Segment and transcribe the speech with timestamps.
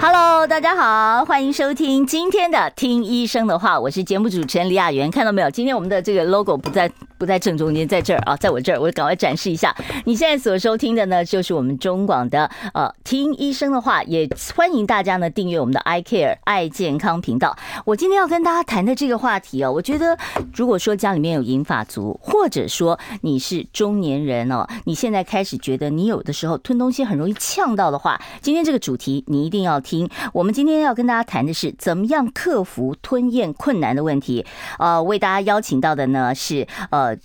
[0.00, 5.10] Hello，大家好，欢迎收听今天的《听医生的话》，我是节目主持人李雅媛。
[5.10, 5.50] 看到没有？
[5.50, 6.90] 今天我们的这个 logo 不在。
[7.18, 9.74] 不在正中间，在这儿啊，在我这儿，我赶快展示一下。
[10.04, 17.56] 你现在所收听的呢，就是我们中广的呃，听医生的话，也欢迎大家呢订阅我们的 I Care 爱健康频道。
[17.84, 20.16] 我今天要跟大家谈的这个话题哦，我觉得
[20.54, 30.08] 如果说家里面有银发族，或者说你是中年人哦，你现在开始觉得你有的时候吞东西很容易呛到的话，今天这个主题你一定要听。
[30.32, 34.44] 我们今天要跟大家谈的是怎么样克服吞咽困难的问题。
[34.78, 37.16] 呃，为大家邀请到的呢是呃。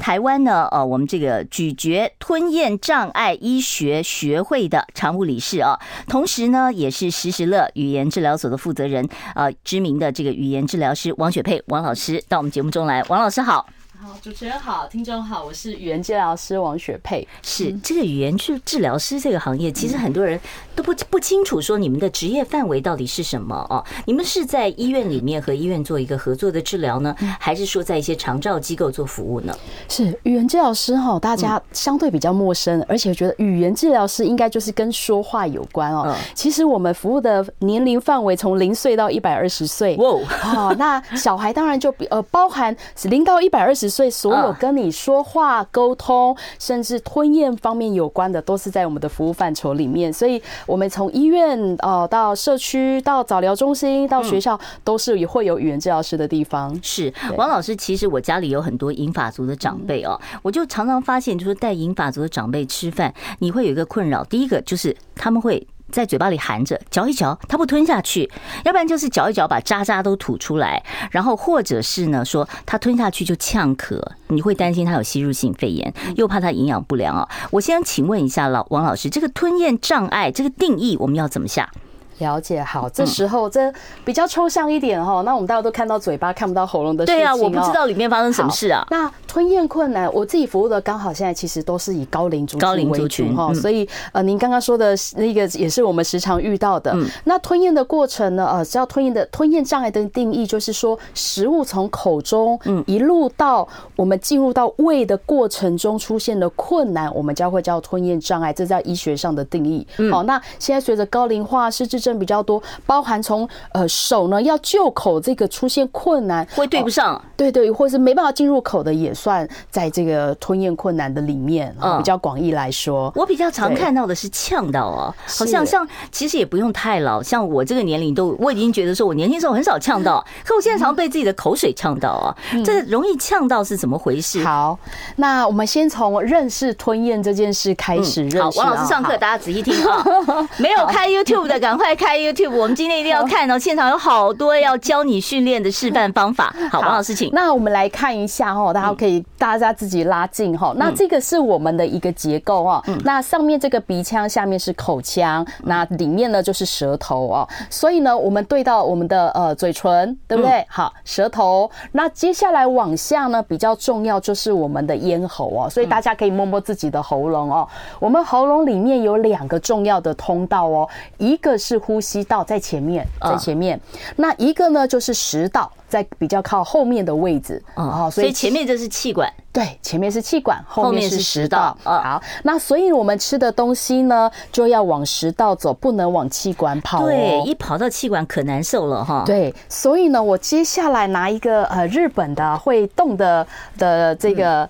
[0.00, 13.66] 台湾呢，呃，我们这个咀嚼吞咽障碍医学学会的常务理事啊，同时呢，也是时时乐语言治疗所的负责人，呃，知名的这个语言治疗师王雪佩王老师到我们节目中来，王老师好。
[14.02, 17.26] 好，主持人好，听众好，我是语言治疗师王雪佩。
[17.42, 20.38] 是这个语言治治疗师这个行业，其实很多人
[20.74, 23.82] 都不不清楚说你们的职业范围到底是什么哦。
[24.04, 29.56] 你们是在医院里面和医院做一个合作的治疗呢，还是说在一些长照机构做服务呢？
[29.88, 36.14] 是语言治疗师哈，大家相对比较陌生，而且觉得语言治疗师应该就是跟说话有关哦。
[36.34, 39.96] 其实我们服务的年龄范围从零岁到一百二十岁。
[39.96, 40.20] 哇，
[40.52, 43.83] 哦，那小孩当然就比呃包含零到一百二十。
[43.88, 50.12] 所以，所有跟你说话、沟通，甚至吞咽方面有关的，都是在我们的服务范畴里面。
[50.12, 56.78] 所以，我们从医院哦到社区、到早疗中心、到学校，都是也会有语言治疗师的地方。
[56.82, 64.24] 是王老师，其实我家里有很多银发族的长辈哦，我就常常发现，就是带银发族的长辈吃饭，你会有一个困扰。
[64.24, 65.66] 第一个就是他们会。
[65.90, 68.28] 在嘴巴里含着，嚼一嚼，它不吞下去；
[68.64, 70.82] 要不然就是嚼一嚼，把渣渣都吐出来。
[71.10, 77.28] 然后或者是呢，说它吞下去就呛咳，你会担心它有吸入性肺炎，又怕它营养不良啊。
[77.50, 81.70] 我先请问一下老王老师，这个吞咽障碍这个定义我们要怎么下？
[82.18, 83.72] 了解好，这时候这
[84.04, 85.22] 比较抽象一点哈。
[85.22, 87.16] 那我们大家都看到嘴巴，看不到喉咙的事情。
[87.16, 88.86] 对啊，我不知道里面发生什么事啊。
[88.90, 93.52] 那吞咽困难，我自己服务的刚好现在其实都是以高龄族群为主哈。
[93.54, 96.94] 所以呃，您刚刚说的那个也是我们时常遇到的。
[97.24, 98.46] 那吞咽的过程呢？
[98.46, 109.86] 呃，只要吞咽的吞咽障碍的定义就是说，食物从口中一路到我们进入到胃的过程中出现的困难，我们将会叫吞咽障碍，这在医学上的定义。
[110.10, 121.74] 好，那现在随着高龄化，失智症比较多，包含从呃手呢要就口这个出现困难，会对不上，对对，或是没办法进入口的，也算在这个吞咽困难的里面。
[121.98, 132.34] 比较广义来说，我比较常看到的是呛到哦，好像像其实也不用太老，像我这个年龄都我已经觉得说我年轻时候很少呛到， 可我现在常被自己的口水呛到啊，
[132.64, 134.42] 这容易呛到是怎么回事？
[134.44, 134.78] 好，
[135.16, 138.42] 那我们先从认识吞咽这件事开始认识。
[138.42, 140.04] 好，王老师上课，大家仔细听啊，
[140.58, 142.50] 没有开 YouTube 的赶快开 YouTube。
[142.50, 146.54] 我们今天一定要看到现场有好多要教你训练的示范方法。
[146.70, 147.23] 好，王老师请。
[147.32, 150.72] 那我们来看一下哈，大家可以大家自己拉近哈。
[150.76, 152.82] 那这个是我们的一个结构哦。
[153.04, 157.48] 那上面这个鼻腔，下面是口腔，那里面呢就是舌头哦。
[157.70, 160.64] 所以呢，我们对到我们的呃嘴唇，对不对？
[160.68, 161.70] 好，舌头。
[161.92, 165.70] 那接下来往下呢，比较重要就是我们的咽喉哦。
[165.70, 167.68] 所以大家可以摸摸自己的喉咙哦。
[167.98, 170.88] 我们喉咙里面有两个重要的通道哦，
[171.18, 173.80] 一个是呼吸道在前面，在前面，
[174.16, 181.78] 那一个呢就是食道，在比较靠后面的位置哦，所以前面这是气管，对，前面是气管，后面是食道。
[181.84, 187.04] 好，那所以我们吃的东西呢，就要往食道走，不能往气管跑。
[187.04, 189.22] 对，一跑到气管可难受了哈。
[189.24, 193.46] 对，所以呢，我接下来拿一个呃日本的会动的
[193.78, 194.68] 的这个。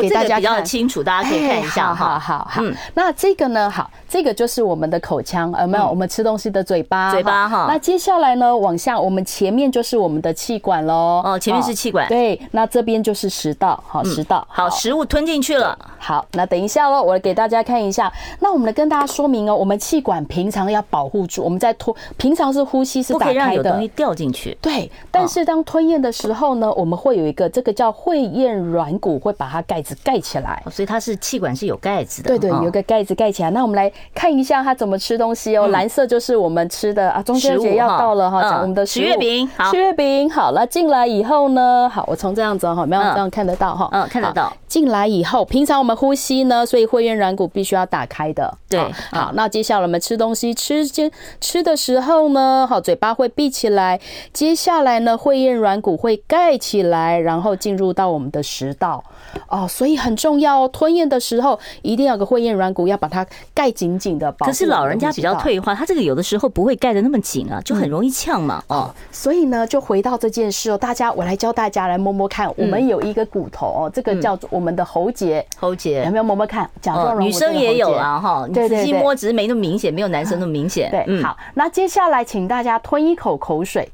[0.00, 2.18] 给大家比较清楚，大家可以看一下哈。
[2.18, 5.86] 好好，嗯，那这个呢，好，这个就是我们的口腔，有没有？
[5.86, 7.66] 我们吃东西的嘴巴，嘴巴哈。
[7.68, 11.22] 那接下来呢，往下，我们前面就是我们的气管喽。
[11.24, 12.08] 哦，前面是气管。
[12.08, 14.46] 对，那这边就是食道，好，食道。
[14.50, 15.78] 好，食物吞进去了。
[15.98, 18.12] 好，那等一下喽，我给大家看一下。
[18.40, 24.56] 那我们来跟大家说明哦，我们气管平常要保护住，我们在吞，平常是呼吸是打开的，不可以让东西掉进去。
[24.60, 30.62] 对，但是当吞咽的时候呢，我们会有一个这个叫会咽软骨，会把它它盖子盖起来。
[30.70, 32.28] 所以它是气管是有盖子的。
[32.28, 33.50] 对对，有个盖子盖起来。
[33.50, 35.68] 那我们来看一下它怎么吃东西哦。
[35.68, 39.48] 蓝色就是我们吃的啊，中秋节要到了哈，讲我们的十月饼。
[39.56, 44.52] 好，十月饼好了，进来以后呢，好，我从这样子哈，没有这样看得到哈，嗯，看得到。
[44.66, 48.56] 进来以后，平常我们呼吸呢，所以会厌软骨必须要打开的。
[48.68, 48.80] 对，
[49.10, 51.10] 好，那接下来我们吃东西，吃间
[51.40, 54.00] 吃的时候呢，好，嘴巴会闭起来。
[54.32, 59.04] 接下来呢，会厌软骨会盖起来，然后进入到我们的食道。
[59.52, 64.32] 哦，所以很重要哦，吞咽的时候一定要有个会咽软骨，要把它盖紧紧的。
[64.38, 68.64] 可是老人家比较退化，他这个有的时候不会盖的那么紧啊，就很容易呛嘛。
[68.68, 76.68] 哦，所以呢，就回到这件事哦，大家，我来教大家来摸摸看，我们有一个骨头哦，这个叫做我们的喉结，喉结有没有摸摸看？
[76.80, 80.90] 甲状女生也有啊，哈，你仔细摸，只是没那么明显，没有男生那么明显。
[80.90, 83.86] 对，好，那接下来请大家吞一口口水，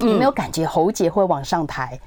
[0.00, 1.98] 有没有感觉喉结会往上抬？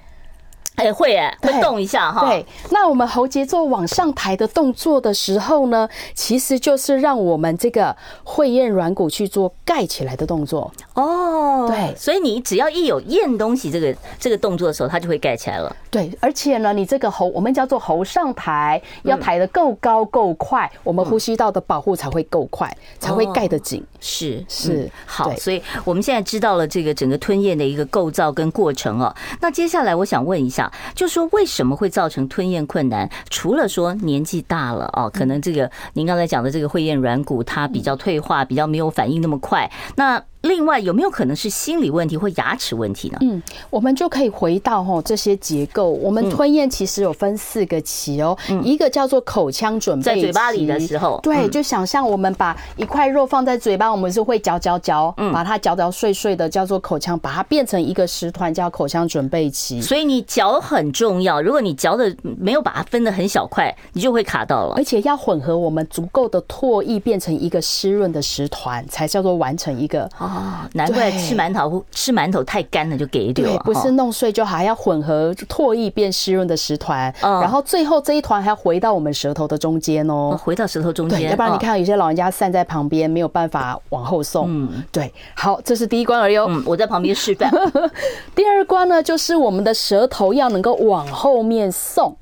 [0.75, 2.27] 哎，会哎，会动一下哈。
[2.27, 10.69] 对，那我们喉结做往上抬的动作的时候呢，其实就是让我们这个会厌软骨去做盖起来的动作。
[10.95, 15.73] 哦，对，所以你只要一有咽东西这个这个动作的时候，它就会盖起来了。
[15.89, 22.69] 对，而且呢，你这个喉我们叫做喉上抬，要抬得够高够快，我们呼吸道的保护才会够快，
[22.99, 23.81] 才会盖得紧。
[24.01, 29.15] 是是，好，所以我们现在知道了这个整个吞咽的一个构造跟过程哦。
[29.39, 30.64] 那接下来我想问一下。
[30.93, 33.09] 就说为什么会造成吞咽困难？
[33.29, 39.69] 除了说年纪大了哦，可能这个您刚才讲的这个会咽软骨它比较退化，比较没有反应那么快。
[39.95, 43.17] 那另外有没有可能是心理问题或牙齿问题呢？
[43.21, 45.89] 嗯，我们就可以回到哈这些结构。
[45.89, 59.81] 我们吞咽其实有分四个期哦，一个叫做口腔准备，在嘴巴里的时候，对，就想象我们把一块肉放在嘴巴，我们是会嚼嚼嚼，把它嚼嚼碎碎的，叫做口腔，把它变成一个食团，叫口腔准备期。
[59.81, 64.75] 所以你嚼很重要，如果你嚼的没有把它分的很小块，你就会卡到了。
[64.75, 70.07] 而且要混合我们足够的唾液，变成一个湿润的食团，才叫做完成一个。
[70.19, 70.34] 哦，
[70.73, 87.49] 难怪吃馒头吃馒头太干了就给丢了，不是弄碎就好，还要混合唾液变湿润的食团，然后最后这一团还要回到我们舌头的中间哦，回到舌头中间，要不然你看有些老人家散在旁边没有办法往后送，嗯，对，好，这是第一关而已，嗯，我在旁边示范。
[88.35, 92.15] 第二关呢，就是我们的舌头要能够往后面送，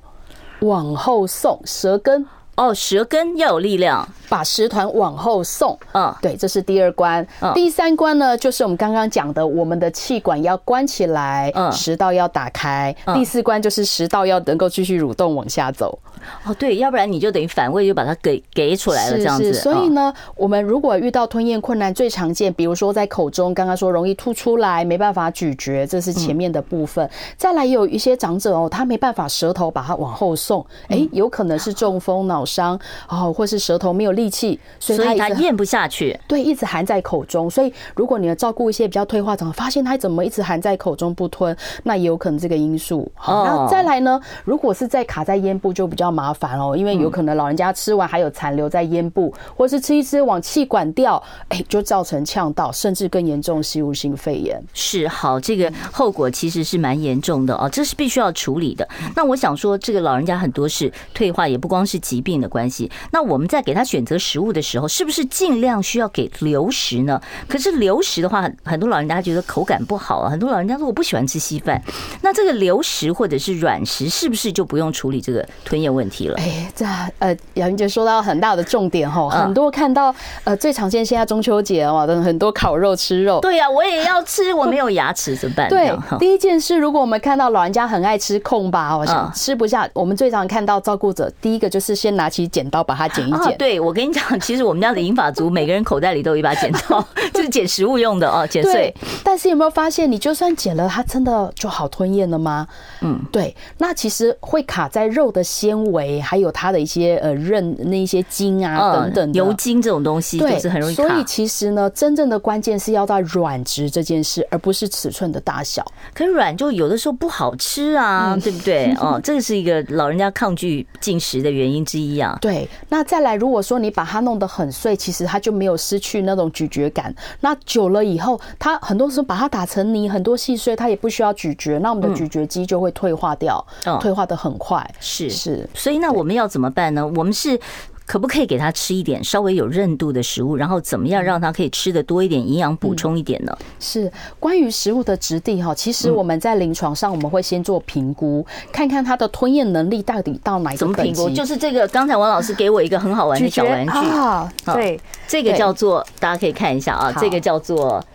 [0.60, 2.26] 往后送舌根。
[2.56, 5.78] 哦，舌根要有力量，把食团往后送。
[5.94, 7.26] 嗯，对，这是第二关。
[7.56, 12.96] 第三关呢，就是我们刚刚讲的，我们的气管要关起来，嗯，食道要打开。
[13.16, 15.98] 第四关就是食道要能够继续蠕动往下走。
[16.46, 19.54] 哦，对，要不然你就等于反胃，就把它给给出来了，这样子。
[19.54, 27.10] 所以呢，我们如果遇到吞咽困难，最常见，比如说在口中，刚刚说容易吐出来，没办法咀嚼，这是前面的部分。
[27.36, 32.44] 再来，有一些长者哦，他没办法舌头把它往后送，哎，有可能是中风脑。
[32.46, 32.78] 伤
[33.08, 37.50] 哦，或是舌头没有力气，所以他咽不下去，对，一直含在口中。
[37.50, 43.10] 所以如果你要照顾一些比较退化长者，发现他怎么一直含在口中不吞，那也有可能这个因素。
[43.16, 44.20] 好，那再来呢？
[44.44, 54.64] 如果是在卡在咽部，就比较麻烦哦，因为有可能老人家吃完还有残留在咽部，或是吃一吃往气管掉，哎，就造成呛到，甚至更严重吸入性肺炎。
[54.74, 58.88] 是，好，这个后果其实是蛮严重的哦，这是必须要处理的。
[59.16, 67.20] 那我想说，这个老人家很多是退化，也不光是疾病的关系，那我们在给他选择食物的时候，是不是尽量需要给流食呢？
[67.48, 70.30] 可是流食的话，很多老人家觉得口感不好啊。
[70.30, 71.82] 很多老人家说我不喜欢吃稀饭，
[72.22, 76.36] 那这个流食或者是软食，是不是就不用处理这个吞咽问题了？
[76.38, 76.86] 哎，这
[77.20, 80.14] 呃，杨云姐说到很大的重点哈，很多看到
[80.44, 85.70] 呃最常见现在中秋节哦，很多烤肉吃肉，对呀，我也要吃，我没有牙齿怎么办？
[85.70, 93.58] 对，第一件事，如果我们看到老人家很爱吃空吧，我想吃不下，我们最常看到照顾者第一个就是先拿起剪刀把它剪一剪。
[93.58, 98.94] 对，我跟你讲，其实我们家的银发族每个人口袋里都有一把剪刀， 就是剪食物用的哦，剪碎。
[99.24, 102.68] 但是有没有发现，你就算剪了，它真的就好吞咽了吗？
[103.02, 103.56] 嗯，对。
[103.78, 110.94] 那其实会卡在肉的纤维，还有它的一些呃韧那一些筋啊等等油筋这种东西，就是很容易。
[110.94, 115.86] 所以其实呢，真正的关键是要在软质这件事，而不是尺寸的大小。
[116.14, 118.94] 可是软就有的时候不好吃啊，对不对？
[119.00, 122.38] 哦，这个是一个老人家抗拒进食的原因之一啊。
[122.42, 122.68] 对。
[122.90, 127.14] 那再来，如果说你把它弄得很碎，其实它就没有失去那种咀嚼感。
[127.42, 133.66] 那久了以后，它很多时候把它打成泥，很多细碎，它也不需要咀嚼，那我们的咀嚼肌就会退化掉，
[134.00, 134.84] 退化的很快。
[135.00, 137.06] 是是，所以那我们要怎么办呢？
[137.06, 137.60] 我们是。
[138.06, 140.58] 可不可以给他吃一点稍微有韧度的食物？
[140.58, 143.58] 然后怎么样让他可以吃的多一点，营养补充一点呢？
[143.80, 144.12] 是
[144.42, 151.30] 关于食物的质地哈，其实我们在临床上我们会先做评估，看看他的吞咽能力到底到哪个评估？
[151.30, 158.06] 就是这个，刚才王老师给我一个很好玩的小玩具啊，对，这个叫做大家可以看一下啊，这个叫做。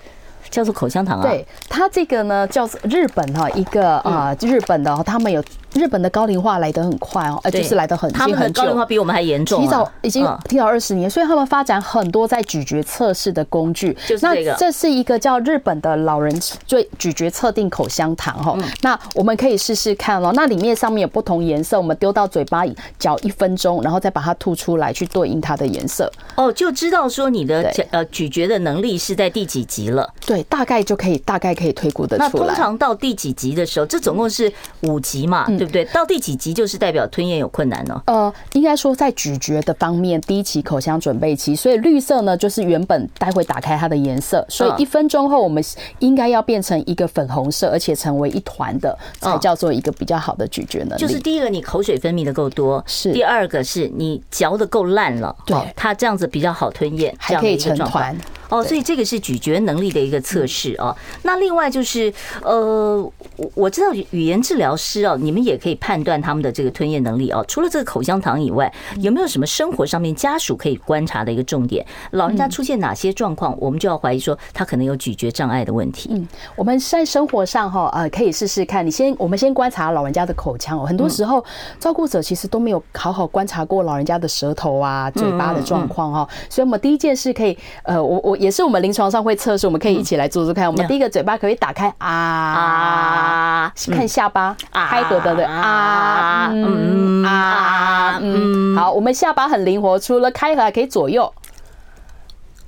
[0.51, 5.45] 叫做口香糖啊，对，它这个呢叫做日本哈一个啊日本的，他们有。
[5.79, 13.97] 日本的高龄化来得很快哦，呃，就是来得很，他们的高龄化比我们还严重，提早已经提早二十年，所以他们发展很多在咀嚼测试的工具。
[14.07, 16.35] 就是这个，这是一个叫日本的老人
[16.67, 18.59] 最咀嚼测定口香糖哈。
[18.83, 26.11] 那我们可以试试看哦，那里面上面有不同颜色，我们丢到嘴巴里嚼一分钟，然后再把它吐出来，去对应它的颜色。
[26.35, 30.13] 哦，就知道说你的呃咀嚼的能力是在第几级了。
[30.27, 32.29] 对，大概就可以大概可以推估得出来。
[32.29, 35.47] 那通常到第几级的时候，这总共是五级嘛？
[35.59, 35.85] 对不对？
[35.87, 38.03] 到第几集就是代表吞咽有困难呢？
[38.07, 45.63] 呃，应该说在咀嚼的方面，第一期口腔准备期，所以绿色呢就是原本待会打开它的颜色，所以一分钟后我们
[46.01, 51.01] 应该要变成一个粉红色，而且成为一团的，才叫做一个比较好的咀嚼能力。
[51.01, 58.17] 就是第一个，你口水分泌的够多；是第二个，是你嚼的够烂了，对，它这样子比较好吞咽，还可以成团。
[58.49, 60.97] 哦，所以这个是咀嚼能力的一个测试哦。
[61.23, 62.12] 那另外就是，
[62.43, 62.97] 呃，
[63.37, 67.45] 我我知道语言治疗师哦，你们也可以判断他们的这个吞咽能力哦。
[67.47, 71.85] 除了这个口香糖以外，有没有什么生活上面家属可以观察的一个重点？
[72.12, 76.09] 老人家出现哪些状况，我们就要怀疑说他可能有咀嚼障碍的问题。
[76.12, 76.26] 嗯，
[76.57, 78.87] 我们在生活上哈，呃，可以试试看。
[78.87, 80.87] 你先，我们先观察老人家的口腔哦。
[80.87, 81.45] 很多时候，
[81.78, 86.28] 照顾者其实都没有好好观察过老人家的舌头啊、嘴巴的状况哈。
[86.49, 88.38] 所以，我们第一件事可以，呃，我我。
[88.38, 90.66] 也是我们临床上会测试，我们可以一起来做做看。
[90.66, 91.92] 我们第一个嘴巴可以打开？
[91.99, 101.33] 啊，看下巴开合的对啊，嗯啊嗯，好，我们下巴很灵活，除了开合还可以左右，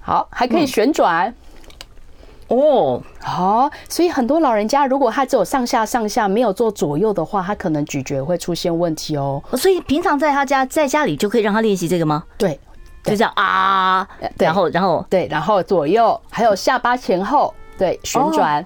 [0.00, 1.34] 好，还可以旋转。
[2.48, 9.40] 哦，好，所以很多老人家如果他只有上下上下没有做左右的话，他可能咀嚼会出现问题哦。
[9.52, 12.24] 所以平常在他家在家里就可以让他练习这个吗？
[12.36, 12.58] 对。
[13.04, 14.06] 就这样啊，
[14.38, 18.64] 然后然后对，然后左右还有下巴前后对旋转。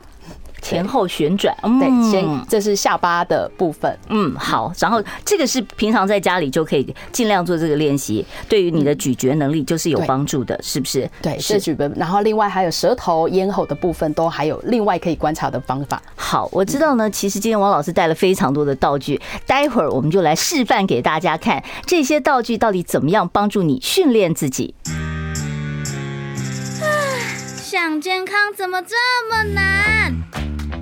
[0.64, 3.94] 前后旋转，对，先这是下巴的部分。
[4.09, 11.09] 嗯，好，然后这个是平常在家里就可以尽量做这个练习，对于你的咀嚼能力就是有帮助的，是不是？
[11.21, 11.92] 对，是咀嚼。
[11.94, 16.02] 然后另外还有舌头、咽喉的部分都还有另外可以观察的方法。
[16.16, 17.11] 好，我知道呢。
[17.11, 24.75] 其实今天王老师带了非常多的道具，待会儿我们就来示范给大家看这些道具到底怎么样帮助你训练自己。
[27.61, 28.94] 想健康怎么这
[29.28, 30.53] 么难？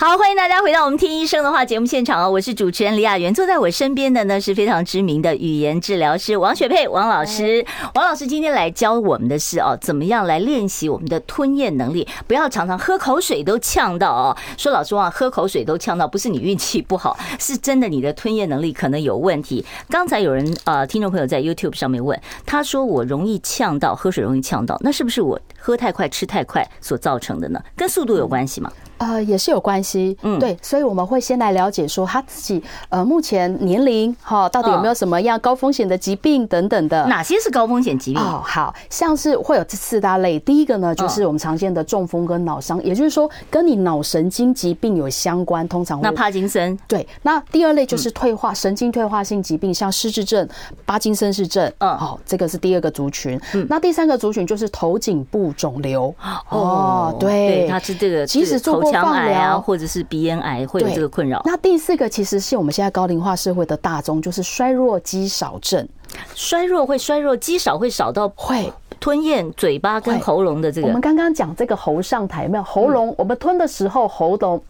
[0.00, 2.30] 好，欢迎大家回到我们听医生的话节目现场哦！
[2.30, 7.62] 我是主持人李雅媛，坐在我身边的呢是非常知名的语言治疗师王雪佩王老师。
[7.94, 14.34] 王老师今天来教我们的是哦，怎么样来练习我们的吞咽能力，不要常常喝口水都呛到哦。
[14.56, 19.62] 说老实话，喝口水都呛到，不是你运气不好，是真的你的吞咽能力可能有问题。
[19.90, 27.62] 刚才有人呃，听众朋友在 YouTube 上面问，他说我容易呛到，喝水容易呛到，那是不是我喝太快吃太快所造成的呢？
[27.76, 28.72] 跟速度有关系吗？
[29.00, 37.06] 呃，也是有关系，嗯，对，所以我们会先来了解说他自己呃目前年龄哈，到底有没有什么样高风险的疾病等等的？
[37.06, 38.22] 哪些是高风险疾病？
[38.22, 47.08] 哦，好像是会有这四大类，第一个呢就是我们常见的中风跟脑伤，也就是说跟你脑神经疾病有相关，通常会那帕金森对。
[47.22, 50.46] 那第二类就是退化神经退化性疾病，像失智症、
[50.86, 53.40] 帕金森氏症，嗯，好，这个是第二个族群。
[53.54, 56.14] 嗯，那第三个族群就是头颈部肿瘤。
[56.50, 58.89] 哦，对，它是这个，其实做过。
[58.92, 61.40] 肠癌啊，或者是鼻咽癌会有这个困扰。
[61.44, 65.88] 那第四个其实是我们现在高龄化社会的大宗，就是衰弱肌少症。
[66.34, 70.86] 衰弱会衰弱，肌少会少到会吞咽嘴巴跟喉咙的这个。
[70.88, 73.14] 我们刚刚讲这个喉上台，有没有喉咙？
[73.16, 74.62] 我们吞的时候喉咙。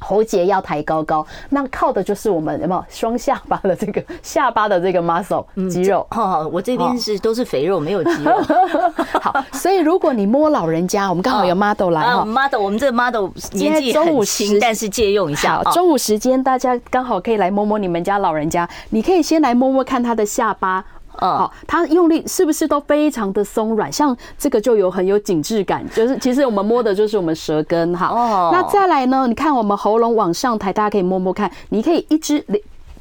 [0.00, 6.06] 喉结要抬高高，那靠的就是我们有没有双下巴的这个 下巴的这个 muscle 肌肉？
[6.10, 8.32] 好好，我这边是都是肥肉，没有肌肉。
[9.20, 15.62] 好，所以如果你摸老人家，我们刚好有 model 来哈，model，我们这个 model 年纪很轻，但是借用一下。
[15.72, 20.84] 中午时间大家刚好可以来摸摸你们家老人家，你可以先来摸摸看他的下巴。
[21.18, 23.92] 好，它用力是不是都非常的松软？
[23.92, 28.08] 像这个就有很有紧致感，就是其实我们摸的就是我们舌根哈。
[28.08, 29.26] 哦，那再来呢？
[29.26, 32.44] 你看我们喉咙往上抬，大家可以摸摸看，你可以一只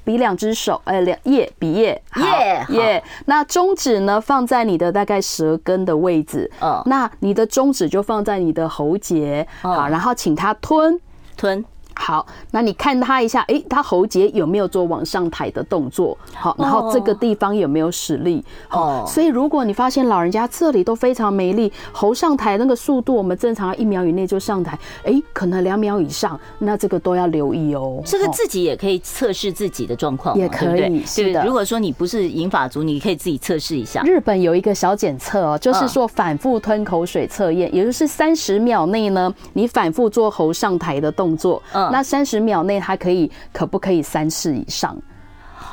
[0.03, 3.03] 比两只手，呃，两叶比叶，叶叶。
[3.25, 11.00] 那中指呢，放在你的大概舌根的位置，嗯，那你的中指就放在你的喉结，好，然后请他吞
[11.38, 11.63] 吞。
[12.01, 16.17] 好，那你看他一下，诶，他喉结有没有做往上抬的动作？
[16.34, 18.43] 好，然后这个地方有没有使力？
[18.67, 28.01] 好，所以如果你发现老人家这里都非常没力，喉上抬那个速度，我们正常一秒以内就上抬，诶，可能两秒以上，那这个都要留意哦。
[28.03, 31.46] 这个自己也可以测试自己的状况，也可以，是的。
[31.46, 34.01] 如果说你不是银发族，你可以自己测试一下。
[34.01, 41.90] 日本有一个小检测哦，就是说反复吞口水测验，也就是三十秒内呢，你反复做喉上抬的动作，嗯。
[41.91, 44.98] 那三十秒内，它可以可不可以三次以上？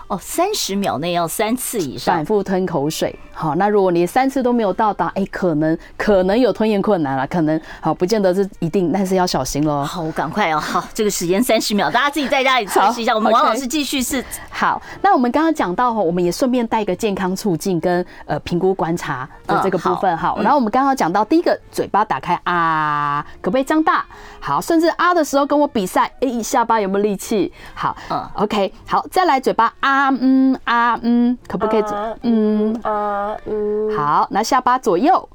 [0.09, 3.15] 哦，三十秒内要三次以上，反复吞口水。
[3.33, 9.85] 好，那如果你三次都没有到达，哎，可能可能有吞咽困难了，可能好，不见得是一定，但是要小心喽。
[9.85, 10.59] 好，我赶快哦。
[10.59, 13.15] 好，这个时间三十秒，大家自己在家里测试一下。
[13.15, 14.83] 我们王老师继续是 好。
[15.03, 20.17] 那我们刚刚讲到哈，我们也顺便带一个健康促进跟呃评估观察的这个部分。
[20.17, 24.05] 好，然后我们刚刚讲到第一个，嘴巴打开啊，可不可以张大？
[24.41, 27.53] 好，甚至啊的时候跟我比赛，哎，下巴有没有力气？
[27.75, 31.85] 好，嗯，OK，好，再来嘴巴啊，嗯啊嗯，可不可以？
[32.23, 32.75] 嗯。
[32.83, 33.37] 啊。
[33.47, 35.29] 嗯，好，那下巴左右，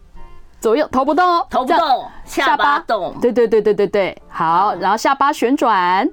[0.60, 6.08] 左右头不动哦，头不动，下巴动，对对对对对对，好，然后下巴旋转，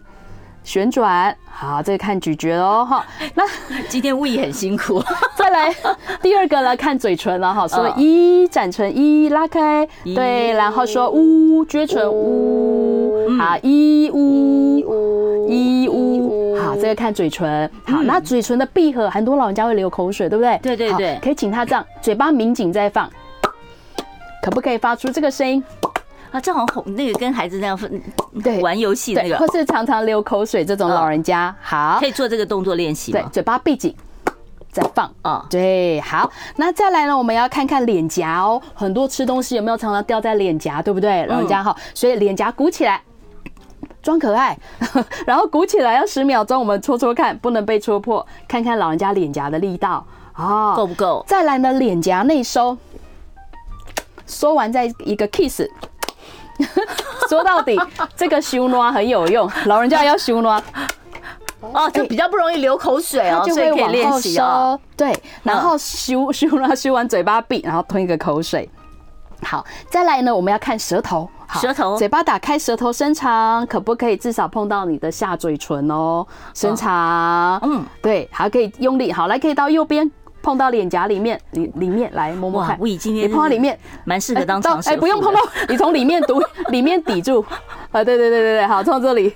[0.63, 3.45] 旋转，好，这个看咀嚼哦，哈，那
[3.89, 5.03] 今天胃很辛苦，
[5.35, 5.75] 再来
[6.23, 16.57] 第二个来看嘴唇了哈，说一展唇一拉开，对，然后说呜撅唇呜，好一呜一呜。
[16.61, 17.69] 好，这个看嘴唇。
[17.87, 20.59] 好，那嘴唇的闭合，很多老人家会流口水，对不对？
[20.63, 23.09] 对对对，可以请他这样，嘴巴抿紧再放，
[24.43, 25.63] 可不可以发出这个声音？
[26.31, 28.01] 啊，正好哄那个跟孩子那样分，
[28.43, 33.13] 对，玩游戏那个，或是常常流口水这种老人家，好，可以做这个动作练习。
[33.13, 33.95] 对，嘴巴闭紧，
[34.71, 35.13] 再放。
[35.23, 35.47] 啊。
[35.51, 41.27] 对，好，那再来呢，我们要看看脸颊哦，很多吃东西有没有常常掉在脸颊，对不对？
[41.27, 43.01] 老人家好，所以脸颊鼓起来。
[44.03, 44.59] 装可爱，
[45.27, 50.07] 然后鼓起来要十秒钟，我们戳戳看，不能被戳破，看看老人家脸颊的力道。
[50.33, 51.23] 啊，够不够？
[51.29, 52.79] 再来呢，脸颊内收，
[54.27, 55.63] 收完再一个 kiss，
[57.29, 57.79] 说到底
[58.17, 60.63] 这个修暖很有用，老人家要修暖
[61.61, 68.69] 哦，就比较不容易流口水哦，就会往后收，对，然后修 修了，修完嘴巴闭，然后吞一个口水。
[69.43, 71.29] 好，再来呢，我们要看舌头。
[71.47, 76.27] 好，舌头，嘴巴打开，舌头伸长，可不可以至少碰到你的下嘴唇哦？
[76.55, 79.11] 伸长，嗯，对，还可以用力。
[79.11, 80.09] 好，来，可以到右边
[80.43, 82.77] 碰到脸颊里面，里里面来摸摸看。
[82.81, 84.97] 我今天你碰到里面，蛮适合当长舌妇。
[84.97, 87.45] 哎，不用碰到，你从里面堵， 里面抵住。
[87.93, 89.35] 啊，对对对对对，好，从这里，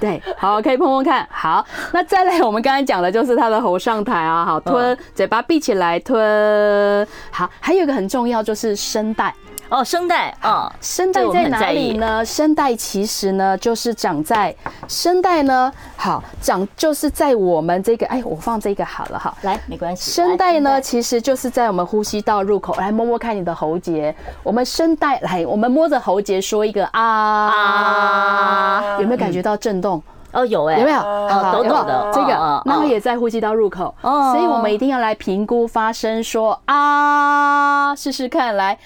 [0.00, 1.26] 对， 好，可以碰碰看。
[1.30, 7.06] 好，那再来，我们刚才讲的就是他的喉上抬啊，好，吞，嘴巴闭起来吞。
[7.30, 9.32] 好，还有一个很重要就是声带。
[9.70, 12.24] 哦，声带啊，声带在哪里呢？
[12.24, 14.54] 声带其实呢，就是长在
[14.88, 20.10] 声带呢，好长就是在我们这个，哎，我放这个好了哈，来，没关系。
[20.10, 24.14] 声带呢，其实就是在我们呼吸道入口，来摸摸看你的喉结。
[24.42, 30.02] 我们声带来，我们摸着喉结说一个啊啊，有没有感觉到震动？
[30.32, 30.98] 哦，有哎，有没有？
[30.98, 38.78] 好，抖抖的这个，然后也在呼吸道入口，哦所以我们一定要来评估发声，说啊，试试看，来。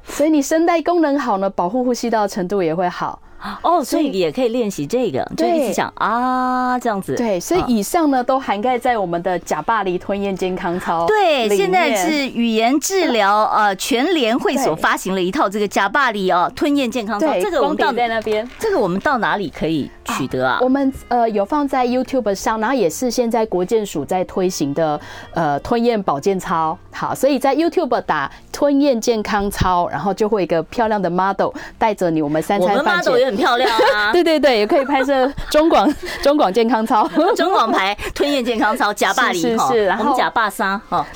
[0.05, 3.21] 所以你声带功能好呢，保护呼吸道的程度也会好。
[3.63, 7.15] 哦，所以也可以练习这个，就一直讲啊这样子。
[7.15, 11.07] 对，所以以上呢都涵盖在我们的假巴黎吞咽健康操。
[11.07, 17.27] 对，现在是语言治疗呃全联会所发行了一套这个假巴黎哦吞咽健康操。
[17.41, 20.59] 这个我们到在那边，这个我们到哪里可以取得啊？
[20.63, 25.01] 我们呃有放在 YouTube 上，然后也是现在国健署在推行的
[25.35, 26.77] 呃吞咽保健操。
[26.91, 33.36] 好，所以在 YouTube 打吞咽健康操，然后就会一个漂亮的 model 带着你，我们三餐饭前。
[33.37, 34.13] 很漂亮啊！
[34.15, 41.07] 对对对，也可以拍摄 中广中广健康操， 中广牌吞咽健康操，假霸里是是，然后我们呷百三哈，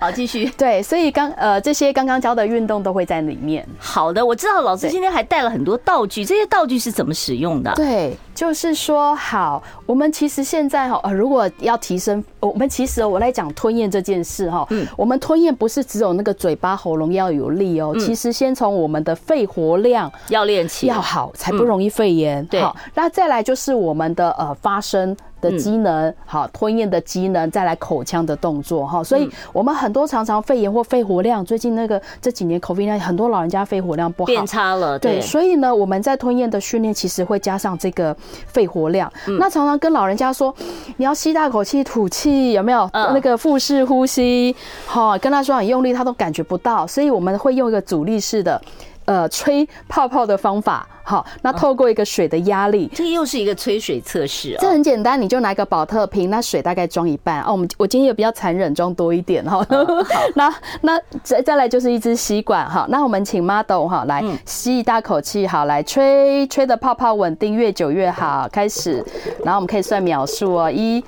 [0.00, 0.46] 好继续。
[0.56, 3.66] 对，所以刚呃这些刚刚教的运动都会在里面。
[3.78, 7.72] 好的，我知道老师今天还带了很多道具，这些道具是怎么使用的？
[7.74, 8.16] 对。
[8.32, 22.46] 就是说，好，我们其实现在哈，呃，如果要提升，我们其实我来讲吞咽这件事哈，嗯，我们吞咽不是只有那个嘴巴喉咙要有力哦，其实先从我们的肺活量要练起，要好才不容易肺炎。
[22.60, 29.02] 好，那再来就是我们的呃发声的机能，好吞咽的机能，再来口腔的动作哈。
[29.02, 34.98] 所以我们很多常常肺炎或肺活量，最近那个这几年 COVID 很多老人家肺活量不好，变差了。
[34.98, 38.14] 对，所以呢，我们在吞咽的训练其实会加上这个
[38.46, 39.10] 肺活量。
[39.38, 40.54] 那常常跟老人家说，
[40.96, 44.54] 你要吸大口气吐气，有没有那个腹式呼吸？
[44.86, 46.86] 好，跟他说很用力，他都感觉不到。
[46.86, 48.60] 所以我们会用一个阻力式的。
[49.06, 54.54] 呃，吹泡泡的方法，好，那透过一个水的压力，这个又是一个吹水测试。
[54.54, 57.52] 哦这很简单，你就拿一个保特瓶，那水大概装一半哦。
[57.52, 59.56] 我们我今天也比较残忍，装多一点哈。
[59.58, 59.64] 好，
[60.36, 62.86] 那那再再来就是一支吸管哈。
[62.88, 68.48] 那我们请 model 哈来吸一大口气，好，来吹吹的泡泡稳定，越久越好。
[68.52, 69.04] 开始，
[69.44, 71.02] 然后我们可以算秒数哦，一、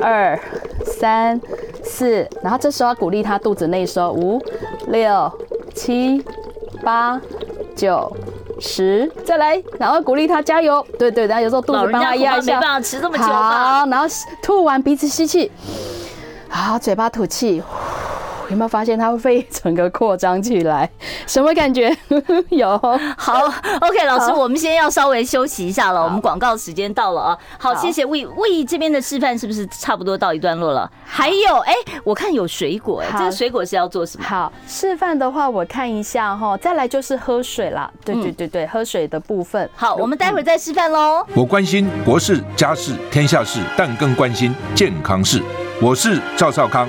[0.00, 0.38] 二、
[0.84, 1.40] 三、
[1.82, 4.40] 四，然后这时候要鼓励他肚子内收，五、
[4.88, 5.32] 六、
[5.74, 6.22] 七。
[6.82, 7.20] 八、
[7.76, 8.10] 九、
[8.60, 10.84] 十，再来，然后鼓励他加油。
[10.98, 12.56] 对对，然后有时候肚子帮他压一下。
[12.56, 13.24] 没办法吃这么久。
[13.24, 14.06] 好，然后
[14.42, 15.50] 吐完鼻子吸气，
[16.48, 17.62] 好，嘴巴吐气。
[18.50, 20.88] 有没有发现它会肺整个扩张起来？
[21.26, 21.94] 什么感觉？
[22.50, 22.78] 有。
[23.16, 26.02] 好，OK， 老师，我们先要稍微休息一下了。
[26.02, 27.38] 我们广告时间到了啊。
[27.58, 30.90] 好，谢谢魏魏这边的示范，是不是差不多到一段落了？
[31.04, 34.24] 还有，哎，我看有水果，哎，这个水果是要做什么？
[34.24, 36.56] 好，示范的话，我看一下哈。
[36.56, 37.90] 再来就是喝水啦。
[38.04, 39.68] 对对对对，喝水的部分。
[39.74, 41.24] 好，我们待会儿再示范喽。
[41.34, 45.42] 我关心国事、家事、天下事，但更关心健康事。
[45.80, 46.88] 我是赵少康。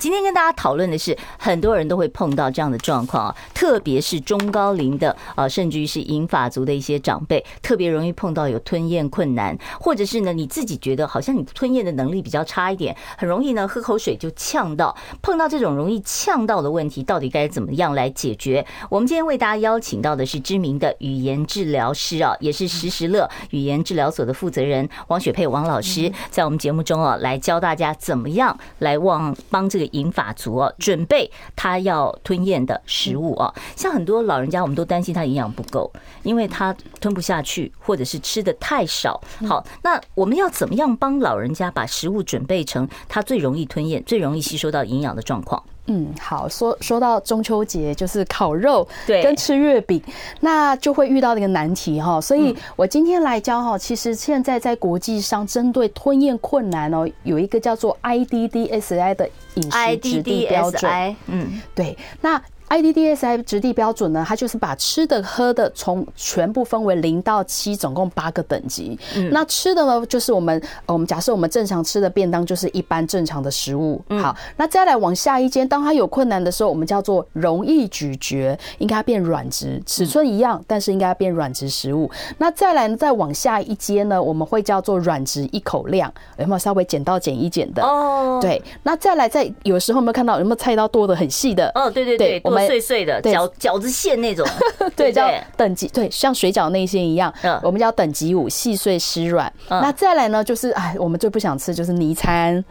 [0.00, 14.96] 今天跟大家讨论的是，很多人都会碰到这样的状况啊，特别是中高龄的啊，甚至于是银发族的一些长辈，特别容易碰到有吞咽困难，或者是呢你自己觉得好像你吞咽的能力比较差一点，很容易呢喝口水就呛到。
[15.20, 18.64] 碰到这种容易呛到的问题，到底该怎么样来解决？
[18.88, 29.89] 我们今天为大家邀请到的是知名的语言治疗师啊，也是时时乐语言治疗所的负责人王雪佩王老师，在我们节目中啊来教大家怎么样来往帮这个。
[29.92, 35.90] 银发族哦，准备他要吞咽的食物哦，像很多老人家，我们都担心他营养不够，
[36.22, 39.20] 因为他吞不下去，或者是吃的太少。
[39.48, 45.62] 好，那我们要怎么样帮老人家把食物准备成他最容易吞咽、最容易吸收到营养的状况？
[45.92, 50.00] 嗯，好，说说到中秋节，就是烤肉，对，跟吃月饼，
[50.38, 52.20] 那就会遇到一个难题哈。
[52.20, 61.16] 所以我今天来教哈，其实现在在国际上针对吞咽困难哦，有一个叫做 IDDSI 的饮食指定标准。
[61.26, 62.40] 嗯，对，那。
[62.70, 68.96] IDDSI 质地标准呢，它就是把吃的喝的从全部分为零到七，总共八个等级。
[69.16, 74.00] 嗯，那吃的呢，就是我们我们假设我们正常吃的便当就是一般正常的食物。
[74.22, 82.08] 好，那再来往下一阶，当它有困难的时候，我们叫做容易咀嚼，应该变软质，尺寸一样，但是应该变软质食物。
[82.38, 87.82] 那再来呢，再往下一阶呢，我们会叫做软质一口量，有没有稍微剪刀剪一剪的？
[87.82, 88.62] 哦，对。
[88.84, 91.68] 那再来再有时候有没有看到有没有菜刀剁的很细的？
[91.74, 92.59] 哦，对对对，我们。
[92.66, 94.46] 碎碎的饺饺子馅那种，
[94.96, 99.52] 对，叫等级，对，像水饺内馅一样，嗯，我们叫等级五，细碎湿软。
[99.68, 102.62] 那再来呢，就是哎，我们最不想吃就是泥餐，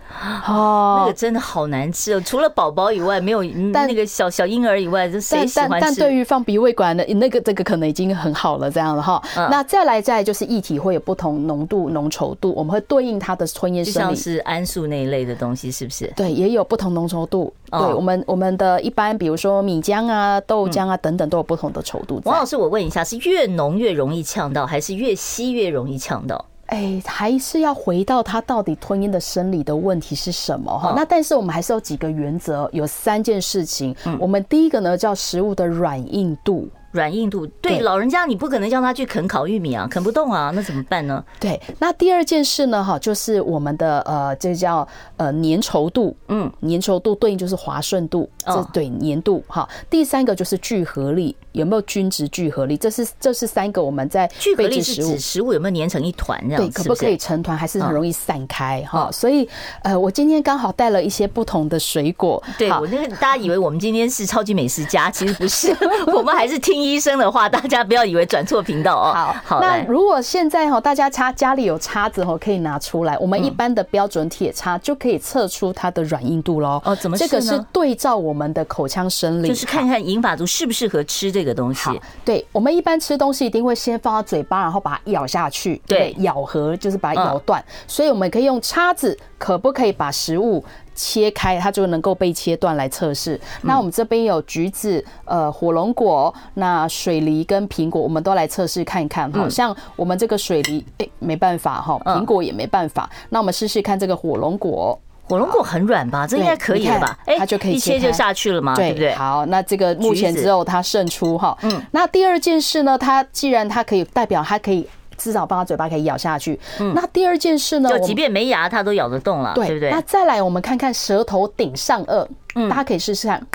[0.47, 2.21] 哦，那个真的好难吃哦。
[2.25, 5.85] 除了宝宝以外，没有但那个小小婴儿以外，就谁喜欢吃？
[5.85, 9.21] 但对于放鼻胃管的那个，这个可能已经很好了，这样了哈。
[9.49, 16.11] 那再来再就是液体会有不同浓度、浓稠度，我们会对应它的吞咽生理，就像是安素那一类的东西，是不是？
[16.15, 17.53] 对，也有不同浓稠度。
[17.71, 22.21] 对我们我们的一般，比如说米浆啊、豆浆啊等等，都有不同的稠度。
[22.25, 26.45] 王老师，我问一下，是越浓越容易呛到，还是越稀越容易呛到？
[26.67, 30.93] 哎，还是要回到它到底吞咽的生理的问题是什么哈？
[30.95, 33.95] 那但是我们还是有几个原则，有三件事情。
[34.19, 36.69] 我们第一个呢叫食物的软硬度。
[36.91, 41.23] 软硬度对，老人家，你不可能叫他去啃烤玉米啊，啃不动啊，那怎么办呢？
[41.39, 49.67] 对，那第二件事呢，哈，就是我们的呃，这叫呃粘稠度，嗯，粘稠度对应就是滑顺度，这对粘度哈。
[49.89, 51.35] 第三个就是聚合力。
[51.59, 59.09] 有没有均值聚合力，这是这是三个我们在聚合力是指食物有没有粘成一团这样，对，可不可以成团，还是很容易散开哈？
[59.11, 59.47] 所以
[59.83, 62.41] 呃，我今天刚好带了一些不同的水果。
[62.57, 65.75] 对，我那个大家以为我们今天是超级美食家，其实不是，
[66.11, 69.13] 我们还是听医生的话，大家不要以为转错频道哦。
[69.13, 76.81] 好，好，那如果现在哈，大家插家里有叉子哈，可以拿出来，我们一般的标准铁叉就可以测出它的软硬度喽。
[76.83, 77.17] 哦，怎么？
[77.17, 81.89] 这个是对照我们的口腔生理，就是看看银发族适不适合吃这个东西。
[82.23, 90.63] 对，我们一般吃东西一定会先放到嘴巴，然后把它咬下去，对，咬合就是把它咬断，所以我们可以用叉子，可不可以把食物
[90.95, 93.39] 切开，它就能够被切断来测试。
[93.61, 99.31] 那我们这边有橘子、呃火龙果、那水梨跟苹果，我们都来测试看一看。
[99.31, 103.09] 好像我们这个水梨，哎，没办法哈，苹果也没办法。
[103.29, 104.99] 那我们试试看这个火龙果，
[105.29, 106.25] 火龙果很软吧？
[106.27, 107.17] 这应该可以了吧？
[107.25, 108.75] 哎，它就可以一切就下去了嘛？
[108.75, 109.13] 对不对？
[109.13, 111.55] 好，那这个目前只有它胜出哈。
[111.61, 112.97] 嗯，那第二件事呢？
[112.97, 114.87] 它既然它可以代表它可以。
[115.19, 116.57] 至少帮他嘴巴可以咬下去。
[116.79, 117.89] 嗯，那第二件事呢？
[117.89, 119.91] 就即便没牙，它都咬得动了，对不对？
[119.91, 123.45] 那再来，我们看看舌头顶上颚，嗯，大家可以试试看。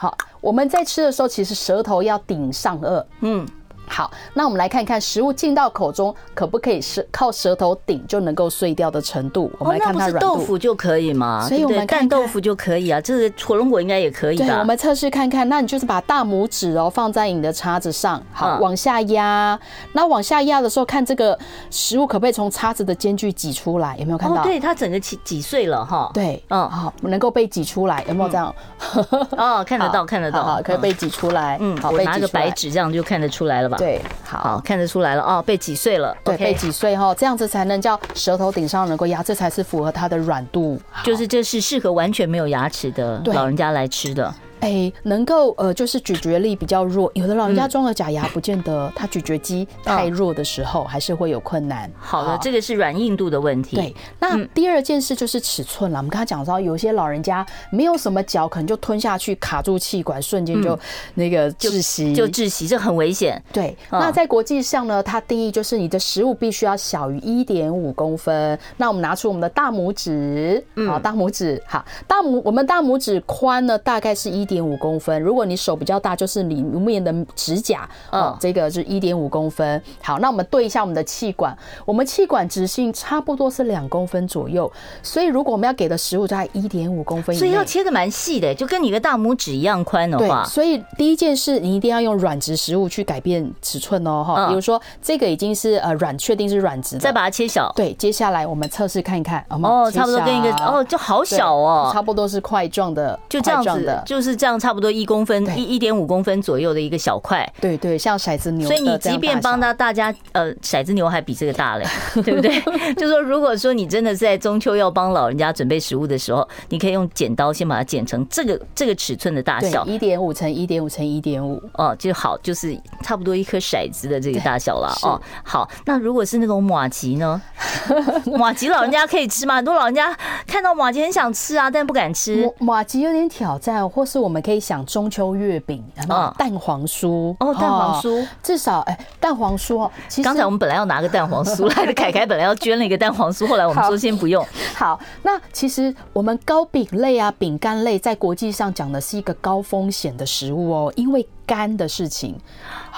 [0.00, 3.46] 好，我们在吃的时候，其实舌头要顶上颚，嗯。
[3.88, 9.50] 好，那我们来看看食物进到口中可不可以是靠舌头顶就能够碎掉的程度。
[9.58, 10.26] 我们来看它软度。
[10.26, 11.46] 豆腐就可以吗？
[11.48, 13.00] 所以我们干豆腐就可以啊。
[13.00, 14.44] 这个火龙果应该也可以吧？
[14.44, 15.48] 对，我们测试看看。
[15.48, 19.58] 那你就是把大拇指哦放在你的叉子上，好，往下压。
[19.92, 21.38] 那往下压的时候，看这个
[21.70, 23.96] 食物可不可以从叉子的间距挤出来？
[23.98, 24.42] 有没有看到？
[24.42, 26.10] 对，它整个挤挤碎了哈。
[26.12, 28.54] 对，嗯，好，能够被挤出来，有没有这样？
[29.38, 31.56] 哦，看得到，看得到，可以被挤出来。
[31.60, 33.75] 嗯，好，我拿个白纸，这样就看得出来了吧？
[33.76, 34.60] 对，好。
[34.64, 44.34] 看得出来了哦，被挤碎了，对，被挤碎哈，这样子才能叫舌头顶上能够压，这才是符合它的软度，就是这是适合完全没有牙齿的老人家来吃的。
[44.60, 51.90] 哎，能够呃，就是咀嚼力比较弱，有的老人家装了假牙，不见得他咀嚼肌太弱的时候，还是会有困难。
[51.98, 53.76] 好的，这个是软硬度的问题。
[53.76, 55.98] 对，那第二件事就是尺寸了。
[55.98, 60.78] 我们刚才讲到，有些老人家没有什么嚼，可能就吞下去卡住气管，瞬间就
[61.14, 63.40] 那个窒息，就窒息，这很危险。
[63.52, 68.58] 对，那在国际上呢，它定义就是你的食物必须要小于一点五公分。
[68.78, 74.45] 那我们拿出我们的大拇指，好，大拇指，好，大拇我们大拇指宽呢，大概是一。
[74.46, 79.82] 一点五公分，如果你手比较大，就是里面的指甲，哦，这个是一点五公分。
[80.00, 84.70] 好，那我们对一下我们的气管，我们气管直径差不多是两公分左右，
[85.02, 90.44] 所以如果我们要给的食物在一点五公分所以要切的蛮细的，就跟你的大拇指一样宽的话。
[90.44, 97.72] 对，所以第一件事，你一定要用软质食物去改变尺寸哦，哈，比如说这个已经是呃软，确定是软质的，再把它切小。
[97.74, 104.35] 对，接下来我们测试看一看，哦，差不多跟一个哦，就好小哦，差不多是块状的，就这样子，就是。
[104.36, 108.68] 这样差不多一公分，一一点五公分左右的一个小块，对对，像骰子牛。
[108.68, 111.86] 所以你即便帮他大家，呃，骰子牛还比这个大嘞，
[112.22, 112.60] 对不对？
[112.94, 125.20] 就说如果说你真的在中秋要帮老人家准备食物的时候，你可以用剪刀先把它剪成这个这个尺寸的大小，一点五乘一点五乘一点五，哦，就好，就是差不多一颗骰子的这个大小了哦。
[125.42, 127.40] 好，那如果是那种马吉呢？
[128.38, 129.56] 马吉老人家可以吃吗？
[129.56, 132.50] 很多老人家看到马吉很想吃啊，但不敢吃。
[132.58, 139.90] 马吉有点挑战，或是我们可以想中秋月饼啊，蛋黄酥哦，蛋黄酥至少哎，蛋黄酥哦。
[140.08, 144.44] 其实刚才我们本来要拿个蛋黄酥 来的，凯凯本来要捐了一个蛋黄酥， 后来我们说先不用。
[144.74, 151.26] 好，那其实我们糕饼类啊，饼干类在国际上讲的是一个高风险的食物哦，因为。
[151.46, 152.34] 干的事情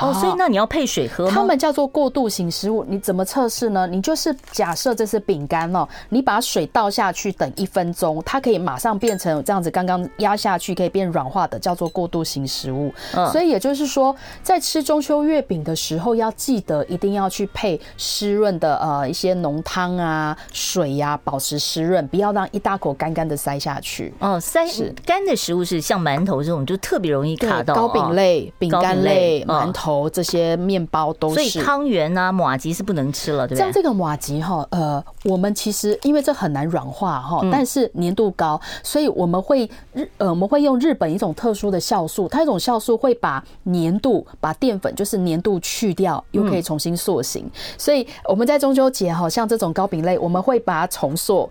[0.01, 1.33] 哦，所以那你要配水喝吗？
[1.35, 3.87] 他们叫做过渡型食物，你怎么测试呢？
[3.87, 12.93] 你就是假设这是饼干哦，你把水倒下去，等一分钟，它可以马上变成这样子，刚刚压下去可以变软化的，叫做过渡型食物。
[13.33, 24.15] 所以也就是说，在吃中秋月饼的时候，要记得一定要去配湿润的呃一些浓汤啊、水呀、啊，保持湿润，不要让一大口干干的塞下去。
[24.21, 28.38] 哦，塞是干的食物是像馒头这种，就特别容易卡到糕饼类。
[28.59, 33.59] 饼干类、馒头这些面包都是，所以汤圆啊、马吉是不能吃了，对不对？
[33.59, 47.51] 像这个马吉哈，呃，我们其实因为这很难软化哈，但是粘度高，所以我们会日呃我们会用日本一种特殊的酵素，它一种酵素会把粘度、把淀粉就是粘度去掉，又可以重新塑形。
[47.77, 51.49] 所以我们在中秋节哈，像这种糕饼类，我们会把它重塑。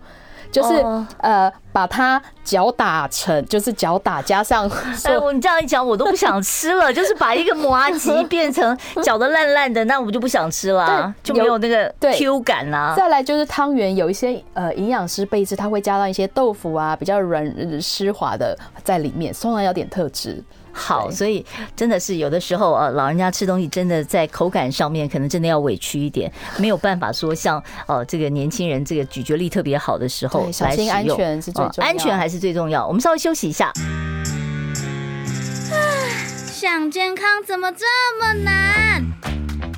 [0.50, 0.84] 就是
[1.18, 4.68] 呃，把它搅打成，就是搅打加上。
[5.04, 6.90] 哎，我你这样一讲，我都不想吃了。
[6.94, 12.94] 就是把一个麻吉变成搅得烂烂的，那我们就不想吃了，就没有那个 Q 感啦。
[12.96, 20.42] 再来就是汤圆，有一些呃营养师备制，它会加到一些豆腐啊，比较软湿滑的在里面，通常有点特质。
[20.78, 21.44] 好，所以
[21.76, 32.86] 真的是有的时候啊，老人家吃东西真的在口感上面可能真的要委屈一点，没有办法说像哦这个年轻人这个咀嚼力特别好的时候来使用，小心安全是最重要，安全还是最重要。
[32.86, 33.72] 我们稍微休息一下。
[36.52, 37.84] 想健康怎么这
[38.20, 39.04] 么难？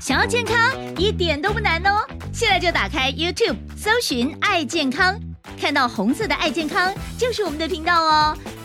[0.00, 0.56] 想要健康
[0.96, 2.00] 一点都不难哦！
[2.32, 5.14] 现在就打开 YouTube，搜寻“爱健康”，
[5.60, 8.36] 看到红色的“爱健康”就是我们的频道哦。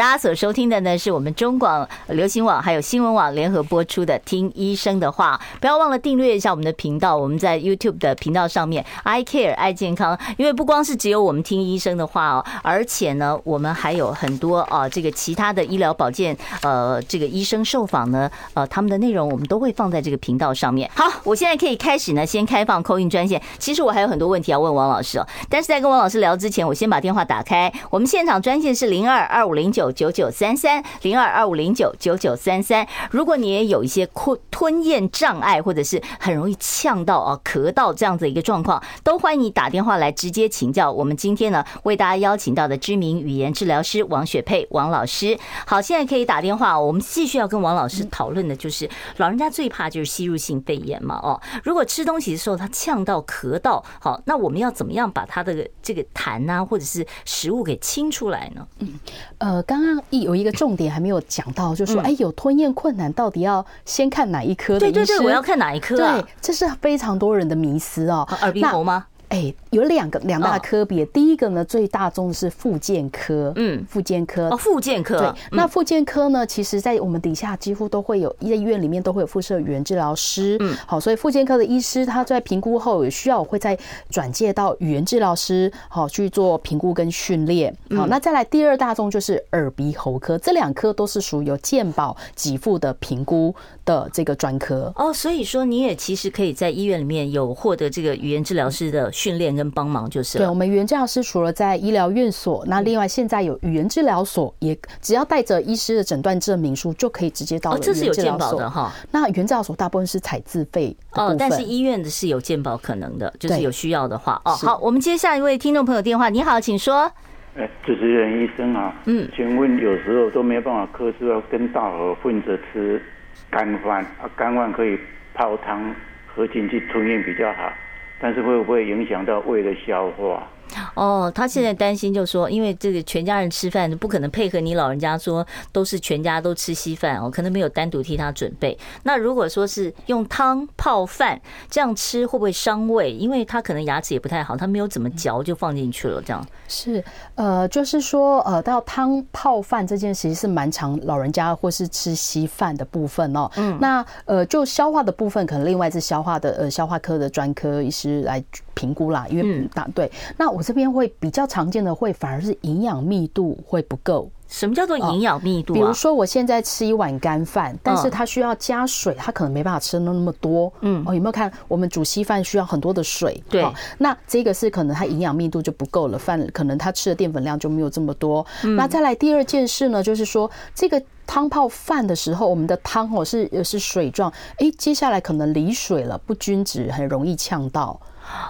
[0.00, 7.14] 大家所收听的呢，是我们中广流行网还有新闻网联合播出的《听医生的话》，不要忘了订阅一下我们的频道。
[7.14, 20.90] 我们在 YouTube 的频道上面，I Care 爱健康，因为不光是只有我们听医生的话哦，而且呢，我们还有很多啊，这个其他的医疗保健，呃，这个医生受访呢，呃，他们的内容我们都会放在这个频道上面。
[20.94, 23.38] 好，我现在可以开始呢，先开放 call in 专线。
[23.58, 27.70] 其实我还有很多问题要问王老师哦，但是在跟王老师聊之前，我先把电话打开。
[27.90, 29.89] 我们现场专线是零二二五零九。
[29.92, 40.90] 九九三三零二二五零九九九三三，如果你也有一些吞吞咽障碍，或者是很容易呛到啊、咳到这样子一个状况，都欢迎你打电话来直接请教。
[40.90, 45.38] 我们今天呢，为大家邀请到的知名语言治疗师王雪佩王老师。
[45.66, 46.78] 好，现在可以打电话。
[46.78, 51.18] 我们继续要跟王老师讨论的就是，老人家最怕就是吸入性肺炎嘛。
[51.22, 58.66] 哦，如果吃东西的时候他呛到咳到，好，那我们要怎么样把他的这个痰啊，或者是食物给清出来呢？
[58.78, 59.00] 嗯，
[59.38, 59.79] 呃，刚。
[59.82, 64.78] 刚刚一有一个重点还没有讲到，就说，哎，有吞咽困难，到底要先看哪一科？
[64.78, 65.96] 对对对，我要看哪一科？
[65.96, 68.26] 对，这是非常多人的迷思哦。
[68.42, 69.06] 耳鼻喉吗？
[69.30, 75.18] 哎，有两个两大科别，第一个呢，最大宗的是复健科，嗯，复健科哦，复健科。
[75.20, 87.72] 对，那复健科呢，其实在我们底下几乎都会有，在医院里面都会有附设语言治疗师，嗯，好，所以复健科的医师他在评估后有需要，会再转介到语言治疗师，好去做评估跟训练。
[87.96, 93.54] 好，那再来第二大宗就是耳鼻喉科，这两科都是属于有健保给付的评估
[93.90, 94.92] 的这个专科。
[94.96, 99.10] 哦，所以说你也其实可以在医院里面有获得这个语言治疗师的。
[99.12, 100.38] 训练跟帮忙就是。
[100.38, 107.72] 对，我们语言治疗师除了在医疗院所，那另外现在有语言治疗所，也只要带着医师的诊断证明书就可以直接到。
[107.72, 108.92] 哦，这是有健保的哈。
[109.10, 114.52] 那语言治疗所大部分是采自费哦，但是医院的是有健保可能的，就是有需要的话哦。
[114.52, 117.10] 好，我们接下一位听众朋友电话，你好，请说。
[117.56, 123.02] 哎，主持人医生啊，嗯，请问有时候都没有办法克制，要跟大伙混着吃
[123.50, 124.98] 干饭啊，干饭可以
[125.34, 125.94] 泡汤
[126.26, 127.72] 喝进去吞咽比较好。
[128.20, 130.46] 但是会不会影响到胃的消化？
[130.94, 138.76] 哦，他现在担心，就是说，因为这个全家人吃饭，不可能配合你老人家说都是全家都吃稀饭哦，可能没有单独替他准备。
[139.02, 143.12] 那如果说是用汤泡饭这样吃，会不会伤胃？
[143.12, 147.02] 因为他可能牙齿也不太好，他没有怎么嚼就放进去了，这样是
[147.34, 153.50] 呃，就是说呃，到汤泡饭这件事情是蛮常老人家或是吃稀饭的部分哦。
[153.56, 158.42] 嗯，那呃，就消化的部分，可能另外是消化的呃消化科的专科医师来
[158.80, 160.64] 评估啦，因为答对那我。
[160.70, 164.30] 这边会比较常见的会反而是营养密度会不够。
[164.46, 165.74] 什么叫做营养密度啊？
[165.74, 170.72] 比如说我现在吃一碗干饭，但是它需要加水，它可能没办法吃那么多。
[170.82, 173.42] 嗯，哦，有没有看我们煮稀饭需要很多的水？
[173.48, 173.66] 对，
[173.98, 178.46] 那这个是可能它营养密度就不够了，饭可能它吃的淀粉量就没有这么多。
[178.76, 187.98] 那再来第二件事呢，就是说这个汤泡饭的时候，我们的汤哦是是水状，哎，接下来可能离水了，不均值，很容易呛到。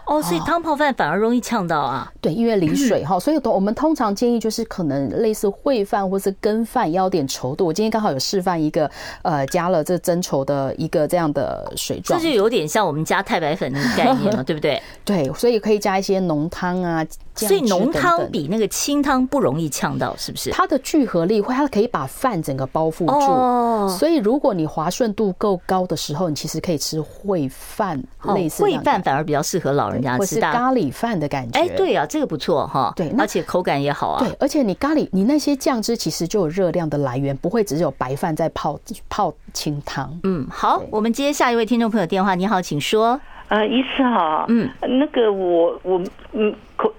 [0.06, 2.12] 哦，所以汤泡饭反而容易呛到啊？
[2.20, 7.66] 对，因为离水 哈，所以我们通常建议就是可能类似烩饭或是羹饭要点稠度。
[7.66, 8.90] 我今天刚好有示范一个，
[9.22, 14.82] 呃，加了这增稠的一个这样的水状，这就有点像我们加太白粉的概念了， 对不对？
[15.04, 17.06] 对，所以可以加一些浓汤啊。
[17.46, 20.50] 所以浓汤比那个清汤不容易呛到，是不是？
[20.50, 23.12] 它的聚合力会，它可以把饭整个包覆住。
[23.12, 23.96] 哦。
[23.98, 28.02] 所以如果你滑顺度够高的时候，你其实可以吃烩饭，
[28.34, 31.58] 类似烩饭反而比较适合老人家吃，咖喱饭的感觉。
[31.58, 32.92] 哎，对啊，这个不错哈。
[32.96, 34.24] 对，而且口感也好啊。
[34.24, 40.18] 对，而且你咖喱，你那些酱汁其实就有热量的来源，不会只有白饭在泡泡清汤。
[40.24, 42.34] 嗯，好，我们接下一位听众朋友电话。
[42.34, 43.20] 你好，请说。
[43.48, 44.44] 呃，医师好。
[44.48, 46.00] 嗯，那个我我
[46.32, 46.92] 嗯口。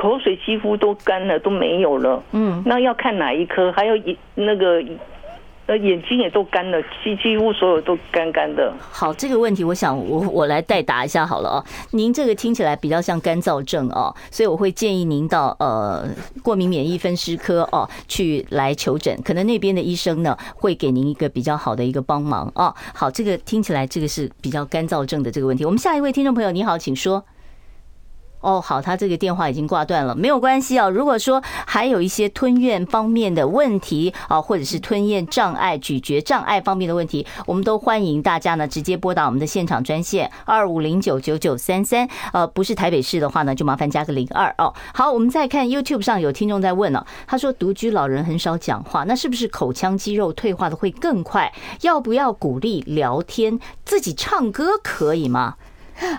[0.00, 2.22] 口水几乎都干了，都没有了。
[2.32, 3.70] 嗯，那要看哪一颗？
[3.72, 4.82] 还有一那个
[5.66, 8.72] 呃眼睛也都干了，几几乎所有都干干的。
[8.90, 11.64] 好，这个问题我想我我来代答一下好了哦。
[11.90, 16.08] 您这个听起来比较像干燥症哦，所以我会建议您到呃
[16.42, 22.74] 过敏免疫分尸科哦去来求诊，可能那边的医生呢会给您一个比较好的一个帮忙哦。
[22.94, 25.66] 好，这个听起来这个是比较干燥症的这个问题。
[25.66, 27.22] 我们下一位听众朋友，你好，请说。
[28.40, 30.88] 哦，好，他这个电话已经挂断了，没有关系啊。
[30.88, 42.08] 如果说还有一些吞咽方面的问题啊，或者是吞咽障碍、咀嚼障碍方面的问题，我们都欢迎大家呢直接拨打我们的现场专线二五零九九九三三。
[42.32, 44.72] 呃，不是台北市的话呢，就麻烦加个零二哦。
[44.94, 51.52] 好，我们再看 YouTube 上有听众在问了，他说独居老人很少讲话，那是不是口腔肌肉退化的会更快？
[51.82, 53.60] 要不要鼓励聊天？
[53.84, 55.56] 自己唱歌可以吗？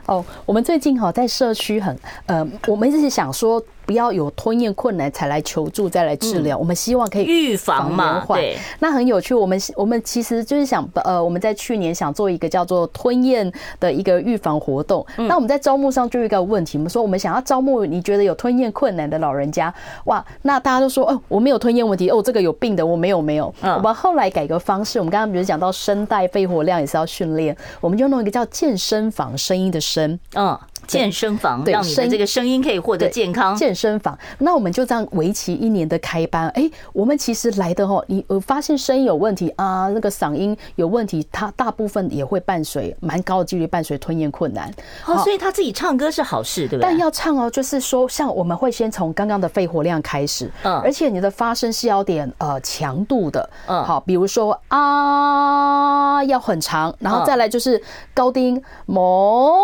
[0.05, 3.61] 哦，我们最近哈在社区很呃，我们一直想说。
[3.91, 6.57] 不要有吞咽困难才来求助，再来治疗。
[6.57, 8.23] 我们希望可以预防嘛。
[8.25, 9.35] 对，那很有趣。
[9.35, 15.05] 我们我们其实就是想，呃，我们在去年想做一个叫做吞咽的一个预防活动。
[15.17, 19.73] 那我们在招募上就有一个问题，我们说我们想要招募你觉得有吞咽困难的老人家。
[20.05, 23.53] 哇，那大家都说，哦，我没有吞咽问题，哦，这个有病的我没有没有。
[23.61, 30.57] 我们后来改个方式，我们刚刚比如讲到声带肺活量也是要训练，我们就弄一个叫健身房，声音的声，嗯。
[30.87, 33.55] 健身房，让你的这个声音可以获得健康。
[33.55, 36.49] 健身房，那我们就这样为期一年的开班。
[36.49, 44.73] 哎，我们其实来的哦，你我发现声音有问题啊，那个嗓音有问题，它大部分也会伴随蛮高的几率伴随吞咽困难。
[45.05, 46.89] 哦，所以他自己唱歌是好事，对不对？
[46.89, 57.81] 但要唱哦，就是说，像我们会先从刚刚的肺活量开始，嗯，而且你的发声是要点呃强度的，嗯，好，比如说啊要很长，然后再来就是
[58.13, 59.55] 高低某。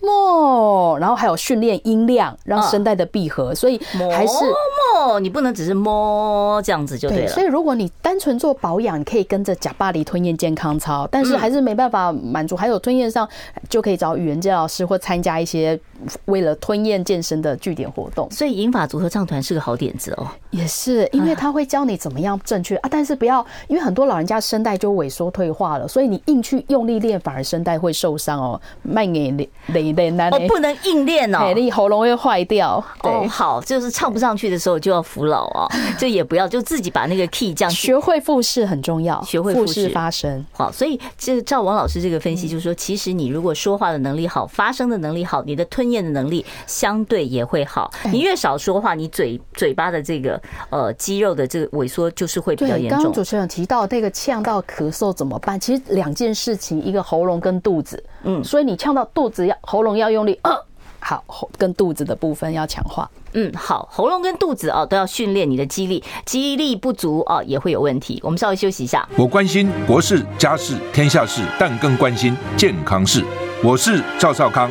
[0.00, 3.80] 摸，然后还有训练音量，让声带的闭合，所以
[4.12, 4.44] 还是
[4.94, 7.28] 摸，你不能只是摸这样子就对了。
[7.28, 12.56] 所以如果你单纯做保养，你可以跟着贾巴黎吞咽健康操，但是还是没办法满足。
[12.56, 13.28] 还有吞咽上，
[13.68, 15.78] 就可以找语言治疗师或参加一些
[16.26, 18.30] 为了吞咽健身的据点活动。
[18.30, 28.60] 所以英法组合唱团是个好点子哦，也是因为他会教你怎么样正确啊，但是不要因为很多老人家声带就萎缩退化了，所以你硬去用力练，反而声带会受伤哦。
[28.82, 29.48] 慢点练。
[29.68, 32.82] 哦，不能硬练哦，你喉咙会坏掉。
[33.02, 35.68] 哦，好，就是唱不上去的时候就要服老哦，
[35.98, 37.70] 就也不要就自己把那个 key 降。
[37.70, 40.44] 学会复试很重要，学会复试发声。
[40.52, 47.90] 好，所以这照王老师这个分析，就是说，其实你如果说话的能力好，发声的能力好，你的吞咽的能力相对也会好。
[48.12, 52.98] 你越少说话，你嘴嘴巴的这个呃肌肉的这个萎缩就是会比较严重。
[52.98, 55.58] 刚刚主持人提到那个呛到咳嗽怎么办？
[55.58, 58.02] 其实两件事情，一个喉咙跟肚子。
[58.24, 60.50] 嗯，所以你呛到肚子要喉咙要用力，呃，
[60.98, 61.24] 好，
[61.56, 63.08] 跟肚子的部分要强化。
[63.34, 68.18] 嗯，好，喉咙跟肚子啊都要训练你的肌力，肌力不足啊也会有问题。
[68.24, 69.06] 我们稍微休息一下。
[69.16, 73.22] 我关心国事、家事、天下事，但更关心健康事。
[73.62, 74.70] 我是赵少康，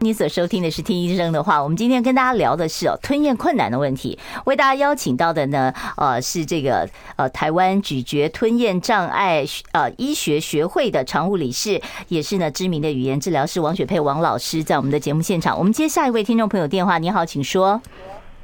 [0.00, 4.16] 你所收听的是听医生的话，我们今天跟大家聊的是哦吞咽困难的问题。
[4.44, 15.58] 为大家邀请到的呢，呃是这个呃台湾咀嚼吞咽障碍呃医学学会的常务理事，也是呢知名的语言治疗师王雪佩王老师，在我们的节目现场。
[15.58, 17.80] 我们接下一位听众朋友电话，你好，请说。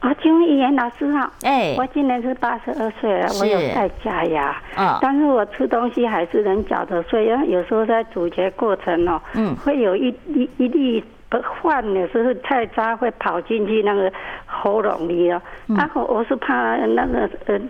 [0.00, 1.32] 啊，请问语言老师好。
[1.42, 11.02] 哎，我今年是八十二岁了，我有戴假牙，嗯，但是我吃东西还是能嚼得碎，因为有时候在咀嚼过程哦，嗯，会有一一一粒。
[11.62, 14.12] 饭有时候太渣会跑进去那个
[14.46, 15.42] 喉咙里了，
[15.76, 17.60] 然后我是怕那个呃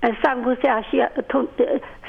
[0.00, 1.64] 呃上不下去吞呃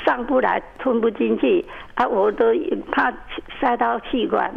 [0.06, 1.66] 上不来吞不进去。
[1.96, 2.54] 啊，我都
[2.92, 3.12] 怕
[3.60, 4.52] 塞到气管。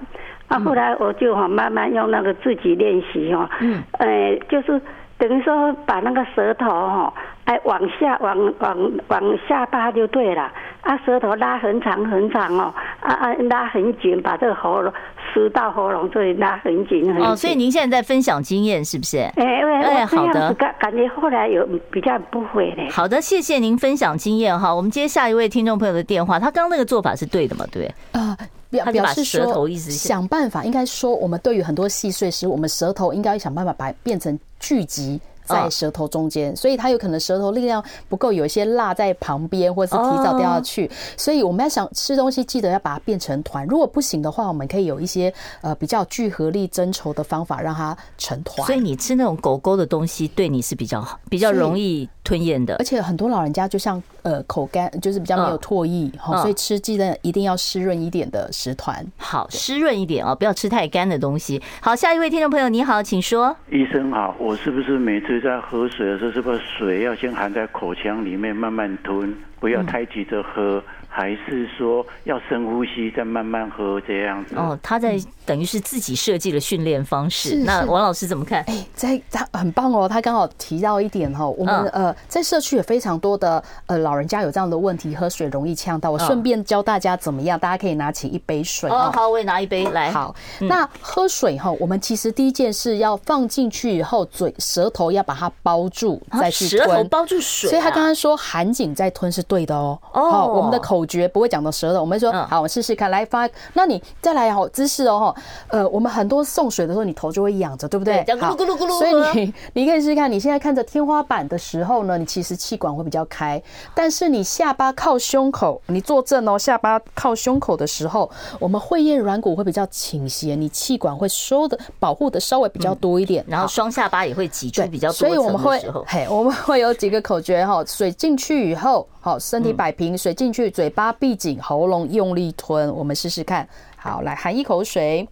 [0.49, 4.81] 啊，后来我就哈慢慢用那个自己练习哦，嗯，呃就是
[5.19, 7.13] 等于说把那个舌头哈
[7.45, 10.51] 哎往下往往往下巴就对了。
[10.81, 14.91] 啊，舌头拉很长很长哦，啊啊，拉很紧，把这个喉咙
[15.33, 17.25] 食道喉咙这里拉很紧很紧。
[17.25, 19.19] 哦，所以您现在在分享经验是不是？
[19.19, 22.89] 哎哎，好的，感感觉后来有比较不会嘞。
[22.91, 24.75] 好的，谢谢您分享经验哈。
[24.75, 27.65] 我们接下一位听众朋友的电话，他刚刚那个做法是对的吗？
[27.71, 28.37] 对啊，
[28.71, 35.21] 表表示舌头一直想办法，应该说我们对于很多细碎事，我们舌头应该想办法把它变成聚集。
[35.49, 40.91] 在舌头中间，所以它有可能舌头力量不够，有一些辣在旁边，或者是提早掉下去。
[41.17, 43.67] 所以我们要想吃东西，记得要把它变成团。
[43.67, 45.33] 如果不行的话，我们可以有一些
[45.63, 48.67] 呃比较聚合力增稠的方法，让它成团。
[48.67, 52.77] 所以你吃那种狗狗的东西，对你是比较好，比较容易吞咽的。
[52.77, 56.13] 而且很多老人家就像呃口干，就是比较没有唾液，
[56.43, 59.05] 所以吃鸡蛋一定要湿润一点的食团。
[59.17, 61.61] 好，湿润一点哦，不要吃太干的东西。
[61.81, 63.57] 好，下一位听众朋友，你好，请说。
[63.71, 70.83] 医生好，我是不是每次在喝水的时候，是不是水要先含在口腔里面慢慢吞，不要太急着喝？
[71.19, 74.55] 还是说要深呼吸，再慢慢喝这样子？
[74.55, 77.57] 哦，他在等于是自己设计了训练方式。
[77.65, 78.63] 那王老师怎么看？
[78.69, 86.13] 哎，在他很棒哦，他刚好提到一点哈，我们呃在社区有非常多的呃老人家有这样的问题，喝水容易呛到。
[86.13, 89.11] 我顺便教大家怎么样，大家可以拿起一杯水哦。
[89.13, 90.13] 好，我也拿一杯来。
[90.13, 96.89] 好，那喝水哈，我们其实第一件事要放进去以后，嘴舌头要把它包住再去吞。
[96.89, 99.99] 舌头包住水，所以他刚刚说含紧再吞是对的哦。
[100.13, 101.08] 哦，我们的口。
[101.09, 103.49] 绝不会讲到舌头，我们说好，我试试看，来发。
[103.73, 105.35] 那你再来好姿势哦，
[105.69, 108.25] 呃，我们很多送水的时候，你头就会仰着，对不对？
[108.27, 108.99] 咕噜咕噜咕噜。
[108.99, 113.61] 所以你你可以试试看，你现在看着天花板的时候呢，你其实气管会比较开，
[113.95, 125.15] 但是你下巴靠胸口，你坐正哦，下巴靠胸口的时候，我们会厌软骨会比较倾斜，你气管会收的保护的稍微比较多一点，然后双下巴也会挤出比较多。
[125.15, 132.91] 所以我们会嘿，我们会有几个口诀哈，水进去以后，好，身体摆平，水进去，嘴巴闭紧，喉咙用力吞。
[132.95, 133.69] 我们试试看。
[133.95, 135.29] 好，来含一口水。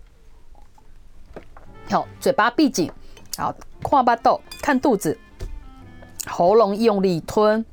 [1.88, 2.92] 好，嘴巴闭紧。
[3.38, 5.18] 好，跨巴豆，看肚子，
[6.26, 7.64] 喉咙用力吞，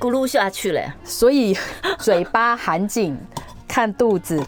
[0.00, 0.96] 咕噜下去了。
[1.04, 1.56] 所以
[2.00, 3.16] 嘴巴含紧，
[3.68, 4.44] 看肚子。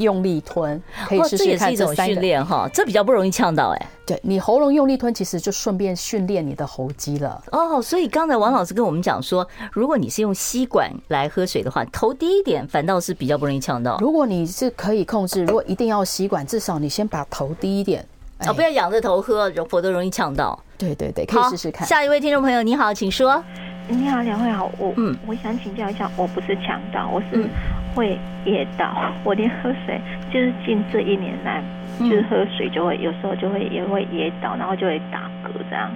[0.00, 2.14] 用力吞，可以试试看这三个。
[2.14, 3.86] 训练哈，这比较不容易呛到哎。
[4.04, 7.40] 对，你喉咙用力吞，其实就顺便训练你的喉肌了。
[7.52, 13.98] 哦，所以刚才王老师跟我们讲说，如果你是用吸管来喝水的话，头低一点，反倒是比较不容易呛到。
[14.00, 18.04] 如果你是可以控制，如果一定要吸管，至少你先把头低一点，
[18.38, 20.58] 啊，不要仰着头喝，否则容易呛到。
[20.76, 21.86] 对对对，可以试试看。
[21.86, 23.42] 下一位听众朋友，你好，请说。
[23.86, 27.48] 你好，两位好，我嗯，我想请教一下，我不是呛到，我是
[27.94, 30.00] 会噎到，我连喝水
[30.32, 31.62] 就是近这一年来，
[31.98, 35.90] 就是喝水就会有时候就会也会噎到，然后就会打嗝这样。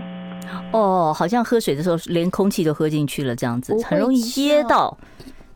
[0.73, 4.97] 哦，好像喝水的时候连空气都喝进去了这样子，很容易噎到。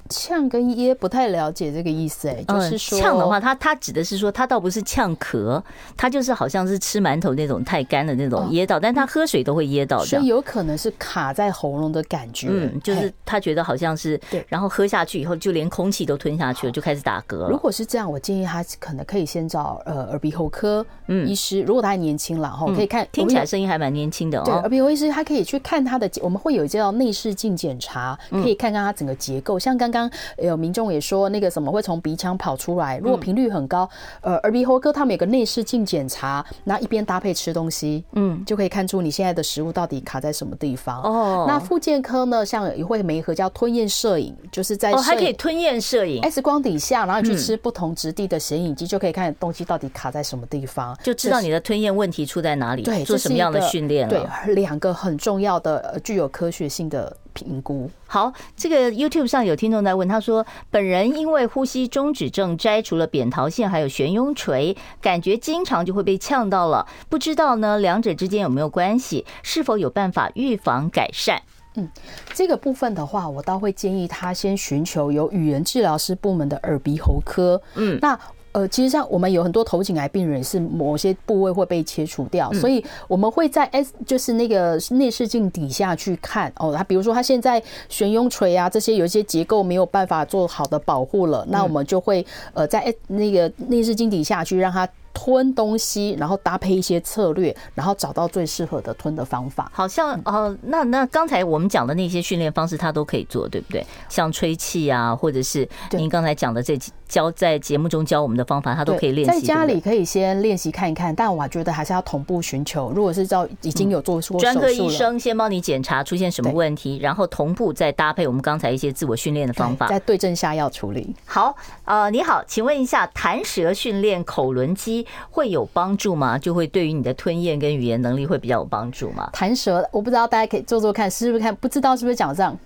[0.09, 5.62] 呛跟噎不太了解这个意思哎，就是说呛的话，它它指的是说，它倒不是呛咳，
[5.96, 17.48] 它就是好像是吃馒头那种太干的那种噎到，但他喝水都会噎到，所以有可能是卡在喉咙的感觉，嗯，就是他觉得好像是对，然后喝下去以后就连空气都吞下去了，就开始打嗝。
[17.48, 21.26] 如果是这样，我建议他可能可以先找呃耳鼻喉科嗯。
[21.28, 24.44] 医师，如果他还年轻了哈，可以看听起来声音还蛮年轻的哦。
[24.44, 29.97] 对，耳鼻喉医师他可以去看他的，我们会有一叫内视镜检查，可以看看他整个结构，像刚刚
[30.36, 33.88] 有民众也说那个什么会从鼻腔跑出来，如果频率很高，
[34.20, 41.01] 呃，耳鼻喉科他们有个内视镜检查，那一边搭配吃东西，嗯，就可以看出你现在的食物到底卡在什么地方。
[41.03, 54.09] 哦，那附健科呢，像也会媒合叫吞咽摄影，就是在哦还可以吞咽摄影，X 光底下，然后你去吃不同质地的显影剂，就可以看东西到底卡在什么地方，就知道你的吞咽问题出在哪里，对，做什么样的训练。
[54.09, 54.20] 对，
[54.55, 57.91] 两个很重要的具有科学性的评估。
[58.07, 71.41] 好，这个 YouTube 上有听众在问，他说本人因为呼吸中止症摘除了扁桃腺，还有悬雍垂，感觉经常就会被呛到了，不知道呢两者之间有没有关系，是否有办法预防改善？
[71.74, 71.89] 嗯，
[72.34, 77.61] 这个部分的话，我倒会建议他先寻求有语言治疗师部门的耳鼻喉科。
[77.76, 78.18] 嗯，那。
[78.59, 86.74] 呃，其实像我们有很多头颈癌病人是某些部位会被切除掉，所以我们会在 S 就是那个内视镜底下去看哦。
[86.76, 94.88] 他比如说他现在悬雍垂啊这些有一些结构没有办法做好的保护了，那我们就会呃在那个内视镜底下去让他。
[95.19, 99.69] 吞东西，然后搭配一些策略，然后找到最适合的吞的方法。
[99.75, 103.85] 好像哦，那那刚才我们讲的那些训练方式，他都可以做，对不对？
[104.09, 109.41] 像吹气啊，或者是您刚才讲的这教在节目中教我们的方法，他都可以练习。
[109.41, 112.93] 在家里可以先练习看一看，但我觉得还是要同步寻求。
[112.93, 121.12] 如果是照已经有做过专科医生先帮你检查出现什么问题，然后同步再搭配我们刚才一些自我训练的方法，在对症下药处理。
[121.25, 125.07] 好，呃，你好，请问一下，弹舌训练口轮肌。
[125.30, 126.38] 会有帮助吗？
[126.38, 129.30] 就会对于你的吞咽跟语言能力会比较有帮助吗？
[129.32, 131.54] 弹舌，我不知道大家可以做做看，是不是看？
[131.56, 132.56] 不知道是不是讲这样？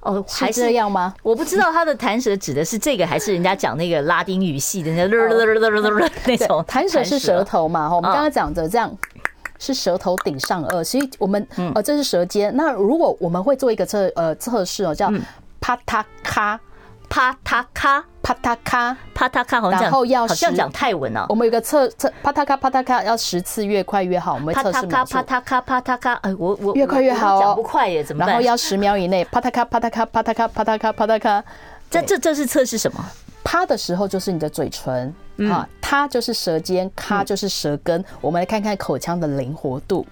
[0.00, 1.14] 哦，还是这样吗？
[1.22, 5.06] 我不知道他的弹舌指的是这个，还是人家讲那个拉丁语系的那
[6.26, 7.94] 那种 弹舌是舌头嘛？
[7.94, 8.96] 我们刚刚讲的这样。
[9.64, 12.52] 是舌头顶上颚，所以我们呃这是舌尖。
[12.56, 15.08] 那如果我们会做一个测呃测试哦，叫
[15.60, 16.58] 啪嗒咔。
[17.12, 21.26] 啪嗒咔，啪嗒咔，啪嗒咔，然后要好像讲泰文哦。
[21.28, 24.32] 我们有个测测啪嗒咔啪嗒咔，要十次越快越好。
[24.32, 28.28] 我们测试啪嗒咔啪嗒咔啪嗒咔，哎，我我越快越好，讲不快耶，怎么办？
[28.28, 31.44] 然后要十秒以内，啪嗒咔啪嗒咔啪嗒咔啪嗒咔啪嗒咔。
[31.90, 33.04] 这这这是测试什么？
[33.44, 35.14] 啪的时候就是你的嘴唇
[35.50, 38.02] 啊，它就是舌尖，咔就是舌根。
[38.22, 40.06] 我们来看看口腔的灵活度。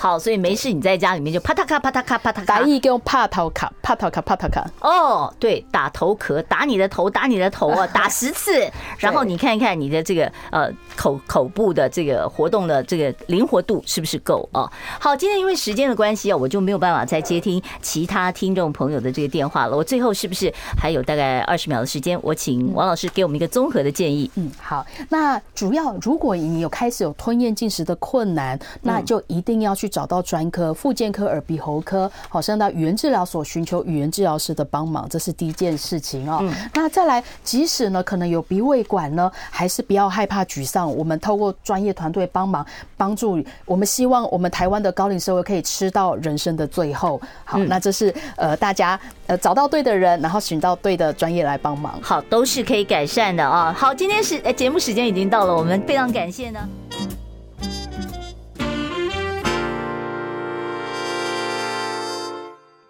[0.00, 4.64] 好，所以没事，你在家里面就啪嗒咔啪嗒咔啪嗒咔，打一给我啪头卡啪头卡啪头卡。
[4.80, 8.64] 哦，对，打头壳，打你的头，打你的头啊， 打十次，
[8.98, 14.70] 然后你看一看你的这个呃口口部的这个活动的这个灵活度是不是够啊？
[15.00, 19.76] 好，今天因为时间的关系啊，我就没有办法再接听其他听众朋友的这个电话了。
[19.76, 22.16] 我最后是不是还有大概二十秒的时间？
[22.22, 24.30] 我请王老师给我们一个综合的建议。
[24.36, 29.87] 嗯，好，那主要如果你有开始有吞咽进食的困难，那就一定要去。
[29.88, 36.42] 找到专科、复健科、耳鼻喉科，好，像到语言治疗所寻求语言治疗师的帮忙，这是第一件事情哦。
[36.74, 40.94] 那再来，即使呢可能有鼻胃管呢，还是不要害怕沮丧。
[40.94, 42.64] 我们透过专业团队帮忙
[42.96, 47.20] 帮助，我们希望我们台湾的高龄社会可以吃到人生的最后。
[47.44, 53.72] 好，那这是呃大家呃找到对的人，然后寻到对的专业来帮忙，好，都是可以改善的啊。
[53.72, 56.60] 好，今天是节目时间已经到了，我们非常感谢呢。